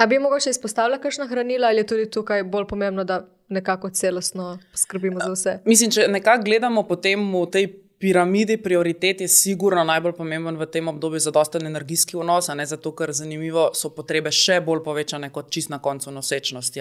A 0.00 0.06
bi 0.06 0.18
mogoče 0.18 0.50
izpostavila 0.50 0.98
kakšna 0.98 1.26
hranila, 1.28 1.68
ali 1.68 1.82
je 1.82 1.86
tudi 1.86 2.10
tukaj 2.10 2.42
bolj 2.42 2.64
pomembno, 2.66 3.04
da 3.04 3.26
nekako 3.48 3.90
celostno 3.90 4.58
skrbimo 4.74 5.20
za 5.20 5.32
vse? 5.32 5.58
Mislim, 5.64 5.90
če 5.90 6.06
nekako 6.08 6.44
gledamo 6.44 6.86
potem 6.88 7.26
v 7.34 7.42
tej 7.52 7.66
piramidi 8.00 8.56
prioritet, 8.56 9.20
je 9.20 9.28
sigurno 9.28 9.82
najbolj 9.84 10.14
pomemben 10.16 10.56
v 10.56 10.66
tem 10.66 10.88
obdobju 10.88 11.20
za 11.20 11.30
dosten 11.30 11.66
energijski 11.66 12.16
vnos, 12.16 12.48
ne 12.48 12.64
zato, 12.66 12.94
ker 12.96 13.12
zanimivo 13.12 13.66
so 13.76 13.90
potrebe 13.92 14.32
še 14.32 14.56
bolj 14.64 14.80
povečane 14.86 15.28
kot 15.34 15.50
čist 15.52 15.68
na 15.68 15.78
koncu 15.84 16.10
nosečnosti. 16.10 16.80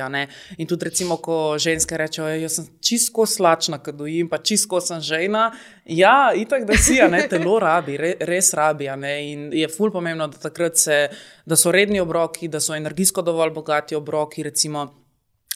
In 0.57 0.67
tudi 0.67 0.87
recimo, 0.87 1.17
ko 1.19 1.57
ženske 1.59 1.97
rečejo, 1.99 2.29
jaz 2.39 2.55
sem 2.55 2.69
čisto 2.79 3.25
slačna, 3.27 3.81
kad 3.83 3.99
dojim, 3.99 4.29
pa 4.31 4.39
čisto 4.39 4.79
sem 4.79 5.03
žena. 5.03 5.49
Ja, 5.85 6.31
itak, 6.31 6.63
da 6.69 6.79
si, 6.79 7.01
ne, 7.11 7.25
telo 7.27 7.59
rabi, 7.59 7.97
re, 7.99 8.15
res 8.23 8.53
rabi. 8.55 8.87
In 8.87 9.49
je 9.51 9.67
ful 9.67 9.91
pomembno, 9.91 10.29
da 10.31 10.71
se, 10.71 11.09
da 11.45 11.59
so 11.59 11.75
redni 11.75 11.99
obroki, 11.99 12.47
da 12.47 12.63
so 12.63 12.75
energijsko 12.75 13.21
dovolj 13.21 13.51
bogati 13.59 13.95
obroki, 13.95 14.43
recimo 14.43 14.87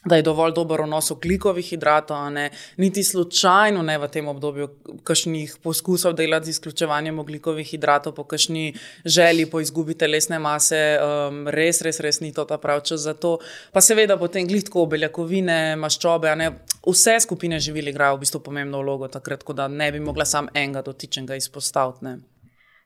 da 0.05 0.15
je 0.15 0.21
dovolj 0.21 0.53
dober 0.53 0.81
vnos 0.81 1.11
oglikovih 1.11 1.65
hidratov, 1.65 2.29
ne, 2.31 2.49
niti 2.77 3.03
slučajno 3.03 3.81
ne 3.81 3.97
v 3.97 4.07
tem 4.11 4.27
obdobju, 4.27 4.67
kakšnih 5.03 5.55
poskusov 5.63 6.13
delati 6.13 6.51
z 6.51 6.57
izključevanjem 6.57 7.19
oglikovih 7.19 7.67
hidratov, 7.67 8.15
po 8.15 8.23
kakšni 8.23 8.73
želji 9.05 9.45
po 9.45 9.61
izgubi 9.61 9.95
telesne 9.95 10.39
mase, 10.39 10.81
um, 10.99 11.47
res, 11.47 11.81
res, 11.81 11.99
res 11.99 12.19
ni 12.19 12.33
to 12.33 12.45
ta 12.45 12.57
pravi 12.57 12.83
čas 12.85 13.07
za 13.07 13.13
to. 13.13 13.37
Pa 13.71 13.81
seveda 13.81 14.17
potem 14.17 14.47
glitko, 14.47 14.85
beljakovine, 14.85 15.75
maščobe, 15.79 16.35
ne, 16.35 16.51
vse 16.87 17.19
skupine 17.23 17.59
živili 17.59 17.95
igrajo 17.95 18.17
v 18.17 18.25
bistvu 18.25 18.43
pomembno 18.43 18.83
vlogo 18.83 19.07
takrat, 19.07 19.47
da 19.55 19.67
ne 19.67 19.91
bi 19.91 19.99
mogla 19.99 20.25
sam 20.25 20.51
enega 20.53 20.81
dotičnega 20.81 21.35
izpostaviti. 21.39 22.32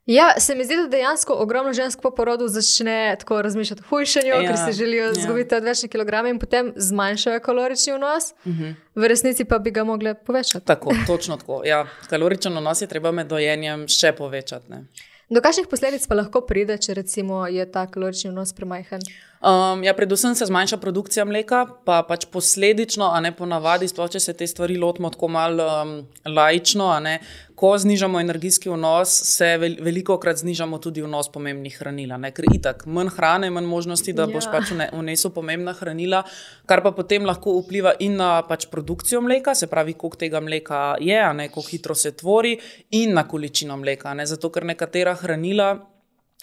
Ja, 0.07 0.33
se 0.39 0.55
mi 0.55 0.63
zdi, 0.65 0.75
da 0.75 0.87
dejansko 0.87 1.33
ogromno 1.33 1.73
žensk 1.73 2.01
po 2.01 2.11
porodu 2.15 2.47
začne 2.47 3.15
tako 3.19 3.41
razmišljati 3.41 3.81
o 3.85 3.89
hujšanju, 3.89 4.27
ja, 4.27 4.39
ker 4.39 4.57
si 4.57 4.77
želijo 4.77 5.05
ja. 5.05 5.11
izgubiti 5.11 5.55
odvečne 5.55 5.89
kilograme 5.89 6.29
in 6.29 6.39
potem 6.39 6.71
zmanjšajo 6.75 7.39
kalorični 7.39 7.93
vnos, 7.93 8.31
uh 8.31 8.47
mhm. 8.47 8.63
-huh. 8.63 8.73
v 8.95 9.07
resnici 9.07 9.45
pa 9.45 9.59
bi 9.59 9.71
ga 9.71 9.83
mogli 9.83 10.13
povečati. 10.25 10.65
Tako, 10.65 10.95
točno 11.07 11.37
tako. 11.37 11.61
Ja, 11.65 11.87
kalorični 12.09 12.51
vnos 12.51 12.81
je 12.81 12.87
treba 12.87 13.11
med 13.11 13.27
dojenjem 13.27 13.87
še 13.87 14.11
povečati. 14.11 14.69
Ne. 14.69 14.85
Do 15.29 15.41
kakšnih 15.41 15.67
posledic 15.67 16.07
pa 16.07 16.15
lahko 16.15 16.41
pride, 16.41 16.77
če 16.77 16.93
recimo 16.93 17.47
je 17.47 17.71
ta 17.71 17.87
kalorični 17.87 18.29
vnos 18.29 18.53
premajhen? 18.53 19.01
Um, 19.41 19.83
ja, 19.83 19.93
predvsem 19.93 20.35
se 20.35 20.45
zmanjša 20.45 20.77
produkcija 20.77 21.25
mleka, 21.25 21.65
pa 21.85 21.99
pač 22.07 22.25
posledično, 22.25 23.05
a 23.13 23.19
ne 23.21 23.29
ponavadi, 23.37 23.85
sploh 23.87 24.09
če 24.09 24.19
se 24.19 24.33
te 24.33 24.47
stvari 24.49 24.79
lotimo 24.81 25.11
tako 25.13 25.27
malo 25.29 25.65
um, 25.83 25.91
laično, 26.25 26.87
ne, 27.05 27.19
ko 27.57 27.69
znižamo 27.77 28.17
energijski 28.19 28.71
vnos, 28.73 29.11
se 29.29 29.51
veliko 29.61 30.15
krat 30.17 30.41
znižamo 30.41 30.79
tudi 30.81 31.03
vnos 31.05 31.29
pomembnih 31.29 31.75
hranil. 31.77 32.15
Ker 32.33 32.47
itak 32.49 32.81
manj 32.89 33.11
hrane, 33.13 33.51
manj 33.53 33.69
možnosti, 33.69 34.15
da 34.17 34.25
ja. 34.25 34.31
boš 34.33 34.47
pač 34.49 34.71
vnesel 34.73 35.33
pomembna 35.35 35.75
hranila, 35.77 36.23
kar 36.65 36.81
pa 36.85 36.93
potem 36.97 37.25
lahko 37.29 37.59
vpliva 37.59 37.93
in 38.01 38.17
na 38.17 38.39
pač 38.47 38.65
produkcijo 38.73 39.21
mleka, 39.21 39.53
se 39.53 39.69
pravi, 39.69 39.93
koliko 39.93 40.17
tega 40.17 40.41
mleka 40.41 40.81
je, 41.01 41.21
kako 41.53 41.65
hitro 41.69 41.95
se 41.95 42.15
tvori, 42.17 42.55
in 42.97 43.13
na 43.13 43.27
količino 43.27 43.77
mleka. 43.77 44.15
Ne, 44.17 44.25
zato 44.25 44.49
ker 44.49 44.65
nekatera 44.65 45.13
hranila 45.13 45.75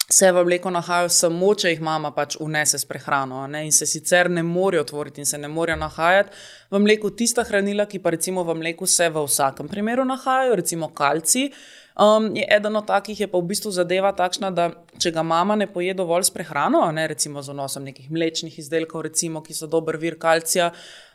se 0.09 0.31
v 0.31 0.43
mleku 0.45 0.69
nahajajo 0.69 1.09
samo, 1.09 1.53
če 1.57 1.71
jih 1.73 1.81
mama 1.81 2.11
pač 2.13 2.35
unese 2.41 2.77
s 2.77 2.85
prehrano 2.85 3.45
ne? 3.47 3.63
in 3.65 3.71
se 3.73 3.87
sicer 3.89 4.29
ne 4.29 4.43
morejo 4.43 4.83
otvoriti 4.85 5.21
in 5.21 5.25
se 5.25 5.37
ne 5.37 5.47
morejo 5.47 5.77
nahajati 5.81 6.29
v 6.71 6.81
mleku 6.83 7.09
tista 7.17 7.43
hranila, 7.43 7.87
ki 7.89 7.99
pa 7.99 8.13
recimo 8.13 8.43
v 8.43 8.55
mleku 8.59 8.85
se 8.87 9.09
v 9.09 9.25
vsakem 9.25 9.69
primeru 9.69 10.05
nahajajo, 10.05 10.55
recimo 10.61 10.91
kalci. 10.93 11.49
Um, 11.95 12.35
je 12.35 12.45
eden 12.49 12.75
od 12.75 12.85
takih, 12.85 13.19
je 13.19 13.27
pa 13.27 13.39
v 13.39 13.47
bistvu 13.47 13.71
zadeva 13.71 14.09
takšna, 14.11 14.49
da 14.51 14.65
če 14.99 15.13
ga 15.15 15.23
mama 15.23 15.55
ne 15.55 15.63
poje 15.71 15.93
dovolj 15.95 16.25
s 16.27 16.33
prehrano, 16.35 16.81
ne, 16.91 17.05
recimo 17.07 17.39
z 17.39 17.53
vnosom 17.55 17.85
nekih 17.87 18.09
mlečnih 18.11 18.57
izdelkov, 18.59 19.05
recimo, 19.05 19.39
ki 19.39 19.53
so 19.55 19.69
dober 19.71 19.95
vir 19.95 20.17
kalcija, 20.19 20.73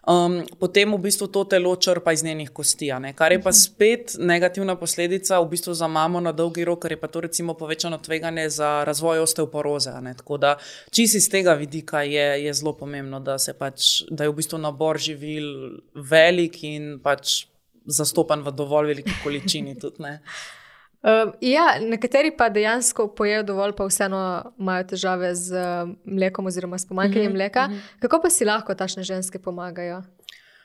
um, 0.08 0.38
potem 0.56 0.94
v 0.96 1.00
bistvu 1.04 1.28
to 1.34 1.42
telo 1.52 1.74
črpa 1.76 2.14
iz 2.16 2.24
njenih 2.24 2.48
kosti. 2.56 2.88
Kar 3.14 3.32
je 3.32 3.42
pa 3.44 3.52
spet 3.52 4.14
negativna 4.16 4.72
posledica 4.80 5.42
v 5.42 5.50
bistvu 5.50 5.74
za 5.76 5.88
mamo 5.88 6.22
na 6.24 6.32
dolgi 6.32 6.64
rok, 6.64 6.80
ker 6.86 6.96
je 6.96 7.00
pa 7.02 7.12
to 7.12 7.20
recimo 7.26 7.52
povečano 7.54 7.98
tveganje 8.00 8.48
za 8.48 8.70
razvoj 8.88 9.20
osteoporoze. 9.26 9.92
Tako 10.16 10.38
da 10.40 10.54
čisi 10.90 11.20
iz 11.20 11.28
tega 11.28 11.58
vidika 11.60 12.00
je, 12.08 12.44
je 12.46 12.54
zelo 12.56 12.72
pomembno, 12.72 13.20
da, 13.20 13.36
pač, 13.58 14.08
da 14.08 14.24
je 14.24 14.32
v 14.32 14.38
bistvu 14.40 14.62
nabor 14.64 14.96
živil 14.96 15.76
velik 15.92 16.56
in 16.64 16.96
pač 17.04 17.44
zastopan 17.84 18.40
v 18.48 18.56
dovolj 18.56 18.94
veliki 18.94 19.18
količini. 19.20 19.76
Tudi, 19.76 20.00
Uh, 21.02 21.32
ja, 21.40 21.78
nekateri 21.80 22.28
pa 22.36 22.50
dejansko 22.52 23.06
pojejo 23.16 23.42
dovolj, 23.42 23.72
pa 23.72 23.86
vseeno 23.88 24.52
imajo 24.58 24.84
težave 24.84 25.34
z 25.34 25.56
uh, 25.56 25.88
mlekom 26.04 26.46
oziroma 26.46 26.78
s 26.78 26.84
pomanjkanjem 26.88 27.26
uh 27.26 27.32
mhm, 27.32 27.36
-huh, 27.36 27.42
mleka. 27.42 27.66
Mhm. 27.66 27.74
-huh. 27.74 28.00
Kako 28.00 28.20
pa 28.22 28.30
si 28.30 28.44
lahko 28.44 28.74
tašne 28.74 29.02
ženske 29.02 29.38
pomagajo? 29.38 30.02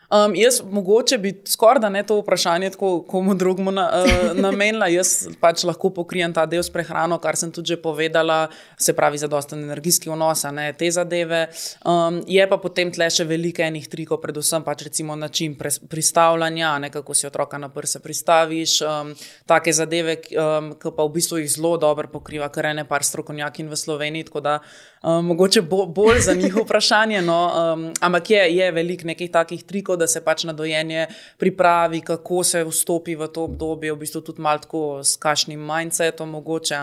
Um, 0.10 0.36
jaz 0.36 0.62
mogoče 0.72 1.18
bi 1.18 1.41
skoraj 1.48 1.80
da 1.82 1.89
ne 1.89 2.04
to 2.04 2.20
vprašanje 2.20 2.70
tako 2.70 3.02
komu 3.08 3.34
drugemu 3.34 3.72
na, 3.72 3.89
uh, 4.06 4.38
namenila. 4.46 4.88
Jaz 4.88 5.28
pač 5.41 5.63
lahko 5.63 5.89
pokrijem 5.89 6.34
ta 6.34 6.46
del 6.46 6.63
s 6.63 6.70
prehrano, 6.70 7.18
kar 7.18 7.36
sem 7.36 7.52
tudi 7.52 7.74
že 7.74 7.82
povedala, 7.82 8.48
se 8.78 8.94
pravi 8.94 9.18
za 9.18 9.28
dosten 9.28 9.63
energijski 9.63 10.10
vnos, 10.10 10.44
ne 10.52 10.74
te 10.74 10.91
zadeve. 10.91 11.48
Um, 11.86 12.22
je 12.28 12.46
pa 12.50 12.58
potem 12.58 12.91
tle 12.94 13.10
še 13.10 13.26
veliko 13.26 13.65
enih 13.65 13.88
trikov, 13.89 14.22
predvsem 14.22 14.63
pač 14.63 14.86
recimo 14.86 15.15
način 15.15 15.58
pristavljanja, 15.89 16.78
ne 16.80 16.91
kako 16.94 17.13
si 17.13 17.28
otroka 17.28 17.58
na 17.58 17.70
prse 17.70 18.00
pristaviš, 18.00 18.82
um, 18.86 19.13
take 19.50 19.74
zadeve, 19.74 20.20
um, 20.38 20.74
ki 20.78 20.94
pa 20.96 21.08
v 21.08 21.15
bistvu 21.18 21.41
jih 21.41 21.50
zelo 21.50 21.76
dobro 21.82 22.12
pokriva, 22.13 22.50
kar 22.54 22.70
ene 22.70 22.86
par 22.86 23.04
strokovnjakin 23.04 23.70
v 23.70 23.80
Sloveniji, 23.80 24.30
tako 24.30 24.46
da 24.46 24.60
um, 25.02 25.26
mogoče 25.26 25.62
bo, 25.62 25.86
bolj 25.86 26.20
za 26.30 26.34
njih 26.38 26.56
vprašanje. 26.63 27.22
No, 27.26 27.39
um, 27.50 27.89
ampak 28.02 28.30
je, 28.30 28.46
je 28.58 28.72
veliko 28.72 29.08
nekih 29.08 29.32
takih 29.32 29.63
trikov 29.63 29.94
veliko, 29.95 29.97
da 29.97 30.08
se 30.08 30.21
pač 30.23 30.43
na 30.43 30.53
dojenje 30.53 31.08
pripravi, 31.38 32.01
kako 32.01 32.43
se 32.43 32.63
vstopi 32.63 33.15
v 33.15 33.27
to 33.27 33.45
obdobje, 33.45 33.93
v 33.93 33.99
bistvu 33.99 34.21
tudi 34.21 34.41
malo 34.41 34.60
tako 34.60 35.03
s 35.03 35.17
kašnim 35.17 35.60
mindsetom, 35.60 36.29
mogoče, 36.29 36.75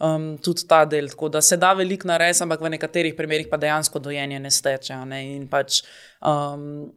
um, 0.00 0.38
tudi 0.38 0.66
ta 0.68 0.84
del. 0.84 1.08
Tako 1.08 1.28
da 1.28 1.40
se 1.40 1.56
da 1.56 1.72
veliko 1.72 2.08
narediti, 2.08 2.42
ampak 2.42 2.60
v 2.60 2.70
nekaterih 2.76 3.14
primerih 3.16 3.48
pa 3.50 3.56
dejansko 3.56 3.98
dojenje 3.98 4.40
ne 4.40 4.50
steče. 4.50 5.04
Ne? 5.06 5.36
In 5.36 5.48
pač. 5.48 5.82
Um, 6.20 6.92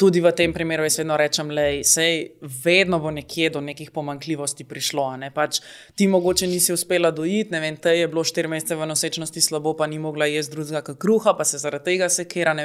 tudi 0.00 0.20
v 0.24 0.32
tem 0.32 0.52
primeru 0.52 0.86
jaz 0.88 0.96
vedno 0.98 1.16
rečem, 1.20 1.50
da 1.52 1.66
je 1.68 2.30
vedno 2.64 2.98
bo 2.98 3.10
nekje 3.12 3.50
do 3.50 3.60
nekih 3.60 3.90
pomankljivosti 3.90 4.64
prišlo. 4.64 5.04
Ne? 5.20 5.28
Pač 5.34 5.60
ti 5.94 6.06
mogoče 6.08 6.46
nisi 6.48 6.72
uspela 6.72 7.10
dojiti, 7.10 7.52
ne 7.52 7.60
vem, 7.60 7.76
te 7.76 7.92
je 7.98 8.08
bilo 8.08 8.24
štiri 8.24 8.48
mesece 8.48 8.78
v 8.80 8.88
nosečnosti 8.88 9.40
slabo, 9.44 9.74
pa 9.76 9.86
ni 9.86 9.98
mogla 10.00 10.26
jesti 10.30 10.56
drugega 10.56 10.80
kot 10.86 10.98
kruha, 11.04 11.36
pa 11.36 11.44
se 11.44 11.60
zaradi 11.60 11.92
tega 11.92 12.08
sekira. 12.08 12.56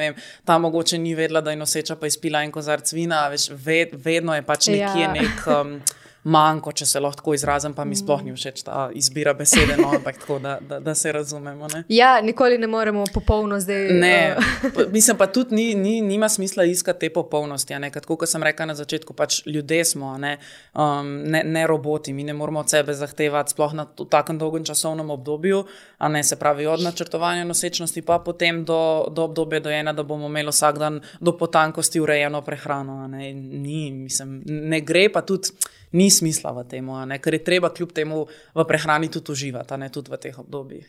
Ta 0.48 0.58
mogoče 0.58 0.98
ni 0.98 1.12
vedela, 1.16 1.44
da 1.44 1.52
je 1.52 1.60
noseča, 1.60 2.00
pa 2.00 2.08
je 2.08 2.16
spila 2.16 2.44
en 2.44 2.56
kozarc 2.56 2.94
vina, 2.96 3.28
veš, 3.30 3.50
ved, 3.52 4.00
vedno 4.06 4.36
je 4.36 4.48
pač 4.48 4.72
nekje 4.72 5.04
ja. 5.04 5.12
nek. 5.12 5.46
Um, 5.52 5.78
manjko, 6.26 6.72
če 6.74 6.86
se 6.90 7.00
lahko 7.00 7.34
izrazim, 7.38 7.74
pa 7.78 7.86
mi 7.86 7.96
sploh 7.98 8.24
ni 8.26 8.34
všeč 8.34 8.64
ta 8.66 8.88
izbira 8.98 9.36
besede, 9.38 9.76
no, 9.78 9.92
ampak 9.94 10.18
tako, 10.24 10.40
da, 10.42 10.56
da, 10.62 10.80
da 10.82 10.96
se 10.98 11.12
razumemo. 11.14 11.68
Ne? 11.74 11.84
Ja, 11.94 12.18
nikoli 12.22 12.58
ne 12.58 12.68
moremo 12.68 13.04
popolno 13.14 13.60
zdaj. 13.62 13.92
Ne, 13.94 14.36
uh... 14.38 14.80
mislim 14.92 15.18
pa 15.18 15.28
tudi, 15.28 15.56
ni, 15.56 15.76
ni, 15.76 16.00
nima 16.02 16.30
smisla 16.30 16.66
iskati 16.66 17.06
te 17.06 17.12
popolnosti. 17.14 17.78
Kot 18.06 18.30
sem 18.30 18.44
rekel 18.44 18.68
na 18.68 18.76
začetku, 18.76 19.14
pač 19.14 19.44
ljudje 19.46 19.84
smo, 19.86 20.16
ne, 20.18 20.38
um, 20.74 21.12
ne, 21.30 21.44
ne 21.46 21.68
roboti, 21.68 22.14
mi 22.14 22.24
ne 22.24 22.34
moramo 22.34 22.64
od 22.66 22.74
sebe 22.74 22.98
zahtevati, 22.98 23.54
sploh 23.54 23.78
na 23.78 23.86
takem 24.10 24.42
dolgem 24.42 24.66
časovnem 24.66 25.10
obdobju, 25.14 25.62
a 25.98 26.10
ne 26.10 26.24
se 26.24 26.40
pravi 26.42 26.66
od 26.66 26.82
načrtovanja 26.82 27.46
nosečnosti, 27.46 28.02
pa 28.02 28.20
potem 28.20 28.64
do, 28.66 29.06
do 29.12 29.30
obdobja 29.30 29.60
dojena, 29.60 29.94
da 29.94 30.04
bomo 30.04 30.26
imeli 30.26 30.50
vsak 30.50 30.82
dan 30.82 31.02
do 31.20 31.38
potankosti 31.38 32.02
urejeno 32.02 32.42
prehrano. 32.42 33.04
Ne, 33.08 33.34
ni, 33.34 33.92
mislim, 33.92 34.42
ne 34.46 34.82
gre 34.82 35.10
pa 35.14 35.22
tudi 35.22 35.54
ni 35.96 36.12
smisla 36.12 36.52
v 36.60 36.68
tem, 36.70 36.92
ker 37.24 37.40
je 37.40 37.44
treba 37.44 37.72
kljub 37.72 37.96
temu 37.96 38.26
v 38.28 38.68
prehrani 38.68 39.10
tudi 39.12 39.32
uživati, 39.32 39.80
ne 39.80 39.90
tudi 39.90 40.12
v 40.12 40.22
teh 40.28 40.40
obdobjih. 40.40 40.86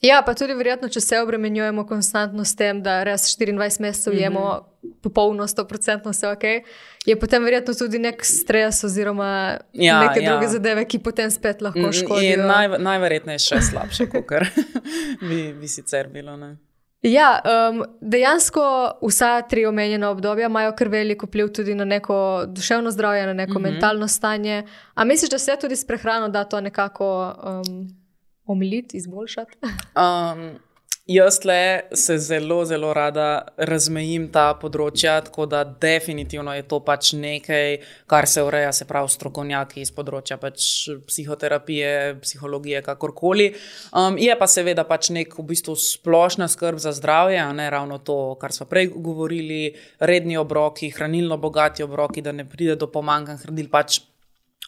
Ja, 0.00 0.22
pa 0.24 0.32
tudi 0.32 0.54
verjetno, 0.56 0.88
če 0.88 1.00
se 1.04 1.18
obremenjujemo 1.20 1.82
konstantno 1.84 2.44
s 2.44 2.54
tem, 2.56 2.78
da 2.80 3.02
res 3.04 3.26
24 3.36 3.80
mesecev 3.84 4.14
jemo 4.16 4.40
mm 4.40 4.88
-hmm. 4.88 4.94
popolno, 5.02 5.46
100% 5.46 6.08
vse 6.10 6.28
ok, 6.28 6.44
je 7.06 7.16
potem 7.20 7.44
verjetno 7.44 7.74
tudi 7.74 7.98
nek 7.98 8.24
stres 8.24 8.84
oziroma 8.84 9.58
ja, 9.72 10.00
neke 10.00 10.20
ja. 10.20 10.32
druge 10.32 10.48
zadeve, 10.48 10.84
ki 10.84 10.98
potem 10.98 11.30
spet 11.30 11.60
lahko 11.60 11.78
mhm, 11.78 11.92
škodijo. 11.92 12.46
Naj, 12.46 12.78
najverjetneje 12.78 13.38
še 13.38 13.60
slabše, 13.60 14.08
kot 14.08 14.24
bi, 15.28 15.52
bi 15.52 15.68
sicer 15.68 16.08
bilo. 16.08 16.36
Ne? 16.36 16.56
Ja, 17.02 17.40
um, 17.70 17.84
dejansko 18.00 18.62
vsa 19.08 19.42
tri 19.42 19.66
omenjena 19.66 20.10
obdobja 20.10 20.46
imajo 20.46 20.72
kar 20.76 20.88
veliko 20.88 21.26
vpliv 21.26 21.48
tudi 21.56 21.74
na 21.74 21.84
neko 21.84 22.44
duševno 22.46 22.90
zdravje, 22.90 23.26
na 23.26 23.32
neko 23.32 23.58
mm 23.58 23.62
-hmm. 23.62 23.70
mentalno 23.72 24.08
stanje. 24.08 24.66
Ampak 24.94 25.08
misliš, 25.08 25.30
da 25.30 25.38
se 25.38 25.56
tudi 25.60 25.76
s 25.76 25.86
prehrano 25.86 26.28
da 26.28 26.44
to 26.44 26.60
nekako 26.60 27.34
um, 27.44 27.88
omiliti, 28.44 28.96
izboljšati? 28.96 29.58
Um, 29.62 30.58
Jaz 31.06 31.44
le 31.44 31.82
se 31.92 32.18
zelo, 32.18 32.64
zelo 32.64 32.92
rada 32.94 33.46
razmejim 33.56 34.28
ta 34.30 34.52
področja, 34.60 35.16
tako 35.26 35.46
da 35.48 35.62
definitivno 35.64 36.52
je 36.54 36.66
to 36.68 36.78
pač 36.86 37.14
nekaj, 37.18 37.78
kar 38.06 38.28
se 38.30 38.44
ureja, 38.46 38.68
se 38.76 38.84
pravi, 38.86 39.08
strokovnjaki 39.10 39.80
iz 39.80 39.90
področja 39.96 40.36
pač 40.38 40.60
psihoterapije, 41.08 42.20
psihologije, 42.20 42.84
kakorkoli. 42.86 43.48
Um, 43.90 44.20
je 44.20 44.36
pa 44.38 44.46
seveda 44.46 44.84
pač 44.86 45.08
nek 45.16 45.34
v 45.40 45.46
bistvu 45.50 45.74
splošna 45.80 46.46
skrb 46.52 46.78
za 46.78 46.92
zdravje, 46.94 47.42
ne 47.58 47.70
ravno 47.72 47.98
to, 47.98 48.36
kar 48.38 48.54
smo 48.54 48.68
prej 48.70 48.92
govorili, 48.92 49.72
redni 50.04 50.38
obroki, 50.38 50.92
hranilno 50.94 51.40
bogati 51.40 51.82
obroki, 51.82 52.22
da 52.22 52.36
ne 52.36 52.44
pride 52.44 52.76
do 52.76 52.92
pomankanja 52.92 53.40
hranil. 53.46 53.72
Pač 53.72 54.02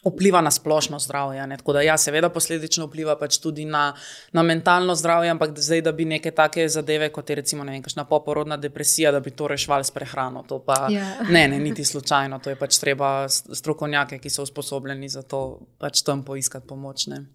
vpliva 0.05 0.41
na 0.41 0.51
splošno 0.51 0.99
zdravje. 0.99 1.47
Ne? 1.47 1.57
Tako 1.57 1.73
da, 1.73 1.81
ja, 1.81 1.97
seveda, 1.97 2.29
posledično 2.29 2.87
vpliva 2.87 3.15
pač 3.19 3.37
tudi 3.39 3.65
na, 3.65 3.93
na 4.31 4.43
mentalno 4.43 4.95
zdravje, 4.95 5.31
ampak 5.31 5.55
zdaj, 5.57 5.81
da 5.81 5.91
bi 5.91 6.05
neke 6.05 6.31
take 6.31 6.67
zadeve, 6.69 7.09
kot 7.09 7.29
je 7.29 7.35
recimo 7.35 7.63
nekakšna 7.63 8.05
poporodna 8.05 8.57
depresija, 8.57 9.11
da 9.11 9.19
bi 9.19 9.31
to 9.31 9.47
rešvali 9.47 9.83
s 9.83 9.91
prehrano. 9.91 10.43
To 10.47 10.59
pa 10.59 10.87
yeah. 10.89 11.21
Ja. 11.21 11.29
ne, 11.29 11.47
ne, 11.47 11.59
niti 11.59 11.85
slučajno. 11.85 12.39
To 12.39 12.49
je 12.49 12.59
pač 12.59 12.79
treba 12.79 13.29
strokovnjake, 13.29 14.19
ki 14.19 14.29
so 14.29 14.43
usposobljeni 14.43 15.09
za 15.09 15.21
to, 15.21 15.59
pač 15.79 16.03
tam 16.03 16.25
poiskati 16.25 16.67
pomoč. 16.67 17.07
Ne? 17.07 17.25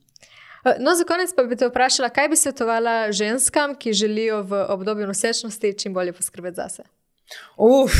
No, 0.78 0.94
za 0.94 1.04
konec 1.04 1.32
pa 1.36 1.44
bi 1.48 1.56
te 1.56 1.68
vprašala, 1.68 2.10
kaj 2.12 2.28
bi 2.28 2.36
svetovala 2.36 3.12
ženskam, 3.12 3.74
ki 3.78 3.92
želijo 3.92 4.42
v 4.42 4.64
obdobju 4.68 5.06
nosečnosti 5.06 5.74
čim 5.78 5.94
bolje 5.94 6.12
poskrbeti 6.12 6.56
zase? 6.56 6.82
Uf, 7.56 7.92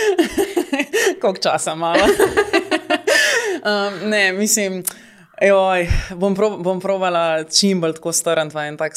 koliko 1.20 1.40
časa 1.40 1.72
imamo? 1.72 2.04
Um, 3.62 4.08
ne, 4.10 4.32
mislim, 4.32 4.82
joj, 5.42 5.88
bom, 6.14 6.34
pro, 6.34 6.50
bom 6.50 6.80
provala 6.80 7.44
čim 7.44 7.80
bolj 7.80 7.94
tako 7.94 8.12
staren, 8.12 8.50
pa 8.50 8.64
en 8.66 8.76
tak 8.76 8.96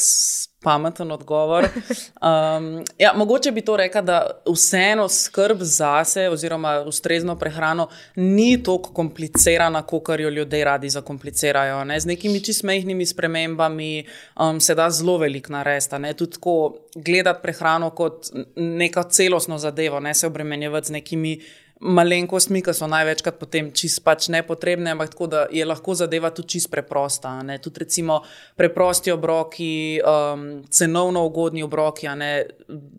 pameten 0.62 1.12
odgovor. 1.12 1.64
Um, 1.64 2.84
ja, 2.98 3.12
mogoče 3.14 3.52
bi 3.52 3.62
to 3.62 3.76
rekla, 3.76 4.00
da 4.02 4.16
vseeno 4.54 5.08
skrb 5.08 5.60
zase, 5.60 6.28
oziroma 6.28 6.80
ustrezno 6.86 7.36
prehrano, 7.38 7.88
ni 8.16 8.62
tako 8.62 8.92
komplicirana, 8.92 9.82
kot 9.82 10.08
jo 10.18 10.30
ljudje 10.30 10.64
radi 10.64 10.90
zakomplicirajo. 10.90 11.84
Ne? 11.84 12.00
Z 12.00 12.06
nekimi 12.06 12.40
čistmejhnimi 12.40 13.06
spremembami 13.06 14.06
um, 14.40 14.60
se 14.60 14.74
da 14.74 14.90
zelo 14.90 15.18
veliko 15.18 15.52
narediti. 15.52 15.98
Ne? 15.98 16.14
Tudi 16.14 16.32
tako 16.32 16.74
gledati 16.94 17.42
prehrano 17.42 17.90
kot 17.90 18.26
neko 18.56 19.02
celostno 19.02 19.58
zadevo, 19.58 20.00
ne 20.00 20.14
se 20.14 20.26
obremenjevati 20.26 20.86
z 20.86 20.92
nekimi 20.92 21.40
malenkostmi, 21.80 22.62
ki 22.64 22.72
so 22.74 22.88
največkrat 22.88 23.36
potem 23.36 23.68
čist 23.76 24.00
pač 24.04 24.30
nepotrebne, 24.32 24.94
ampak 24.94 25.12
tako 25.12 25.26
da 25.28 25.42
je 25.52 25.64
lahko 25.66 25.94
zadeva 25.94 26.30
tudi 26.32 26.56
čist 26.56 26.70
preprosta. 26.72 27.34
Ne? 27.44 27.58
Tudi 27.60 27.84
recimo 27.84 28.22
preprosti 28.56 29.12
obroki, 29.12 30.00
um, 30.00 30.46
cenovno 30.70 31.26
ugodni 31.28 31.62
obroki, 31.66 32.08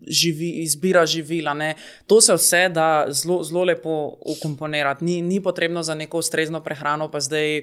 živi, 0.06 0.50
izbira 0.62 1.04
živila. 1.06 1.54
Ne? 1.58 1.74
To 2.06 2.20
se 2.20 2.34
vse 2.38 2.68
da 2.68 3.06
zelo 3.10 3.64
lepo 3.64 4.14
ukomponirati. 4.36 5.04
Ni, 5.04 5.20
ni 5.22 5.42
potrebno 5.42 5.82
za 5.82 5.94
neko 5.94 6.22
ustrezno 6.22 6.62
prehrano, 6.62 7.10
pa 7.10 7.20
zdaj 7.20 7.62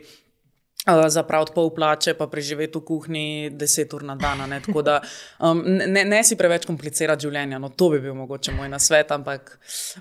zapraviti 1.08 1.52
pol 1.56 1.69
plače, 1.74 2.13
pa 2.13 2.28
preživeti 2.28 2.78
v 2.78 2.82
kuhinji 2.86 3.50
deset 3.50 3.93
ur 3.93 4.04
na 4.04 4.15
dan. 4.15 4.43
Ne? 4.50 4.62
Da, 4.86 5.02
um, 5.39 5.63
ne, 5.65 6.06
ne 6.06 6.24
si 6.24 6.38
preveč 6.38 6.65
komplicirati 6.65 7.26
življenja, 7.26 7.60
no 7.60 7.69
to 7.69 7.89
bi 7.89 8.00
bil 8.04 8.13
mogoče 8.13 8.54
moj 8.54 8.69
nasvet, 8.69 9.12
ampak 9.12 9.58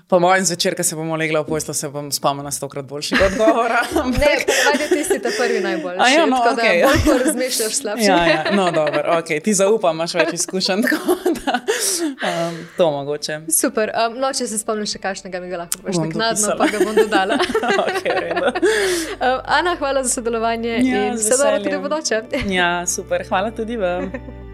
po 0.09 0.19
mojem 0.21 0.45
zvečer, 0.45 0.75
ko 0.77 0.83
se 0.85 0.95
bomo 0.95 1.17
legli 1.17 1.39
v 1.39 1.47
poslo, 1.47 1.73
se 1.73 1.89
bom 1.89 2.11
spomnila 2.13 2.51
stokrat 2.53 2.85
boljšega 2.85 3.31
odgovora. 3.31 3.81
ne, 4.21 4.33
ne, 4.45 4.89
ti 4.91 5.03
si 5.07 5.19
ta 5.23 5.33
prvi 5.33 5.63
najboljši. 5.65 6.01
A 6.05 6.09
ja, 6.13 6.25
no, 6.29 6.41
tako 6.43 6.61
okay. 6.61 6.83
da 6.85 6.93
bolj 7.05 7.23
razmišljaš 7.25 7.79
slabše. 7.81 8.05
ja, 8.11 8.21
ja, 8.29 8.43
no, 8.53 8.69
dobro, 8.71 9.17
ok, 9.17 9.33
ti 9.43 9.53
zaupam, 9.57 9.97
imaš 9.97 10.13
več 10.21 10.37
izkušenj. 10.41 10.85
Um, 11.45 12.55
to 12.77 12.91
mogoče. 12.91 13.39
Super, 13.53 13.91
um, 13.93 14.15
no, 14.19 14.31
če 14.33 14.47
se 14.49 14.57
spomniš 14.57 14.95
še 14.95 14.99
kakšnega, 15.03 15.39
mi 15.43 15.51
ga 15.51 15.59
lahko 15.61 15.81
pošleš 15.83 16.15
naknadno, 16.15 16.55
pa 16.57 16.67
ga 16.71 16.79
bom 16.81 16.95
dodala. 16.97 17.37
okay, 17.85 18.31
um, 18.33 19.41
Ana, 19.43 19.75
hvala 19.77 20.01
za 20.03 20.09
sodelovanje 20.15 20.74
ja, 20.83 21.05
in 21.07 21.19
vse 21.19 21.37
dobro 21.37 21.59
tudi 21.63 21.77
v 21.77 21.81
bodoče. 21.81 22.21
ja, 22.49 22.85
super, 22.87 23.25
hvala 23.29 23.51
tudi 23.51 23.77
vam. 23.77 24.11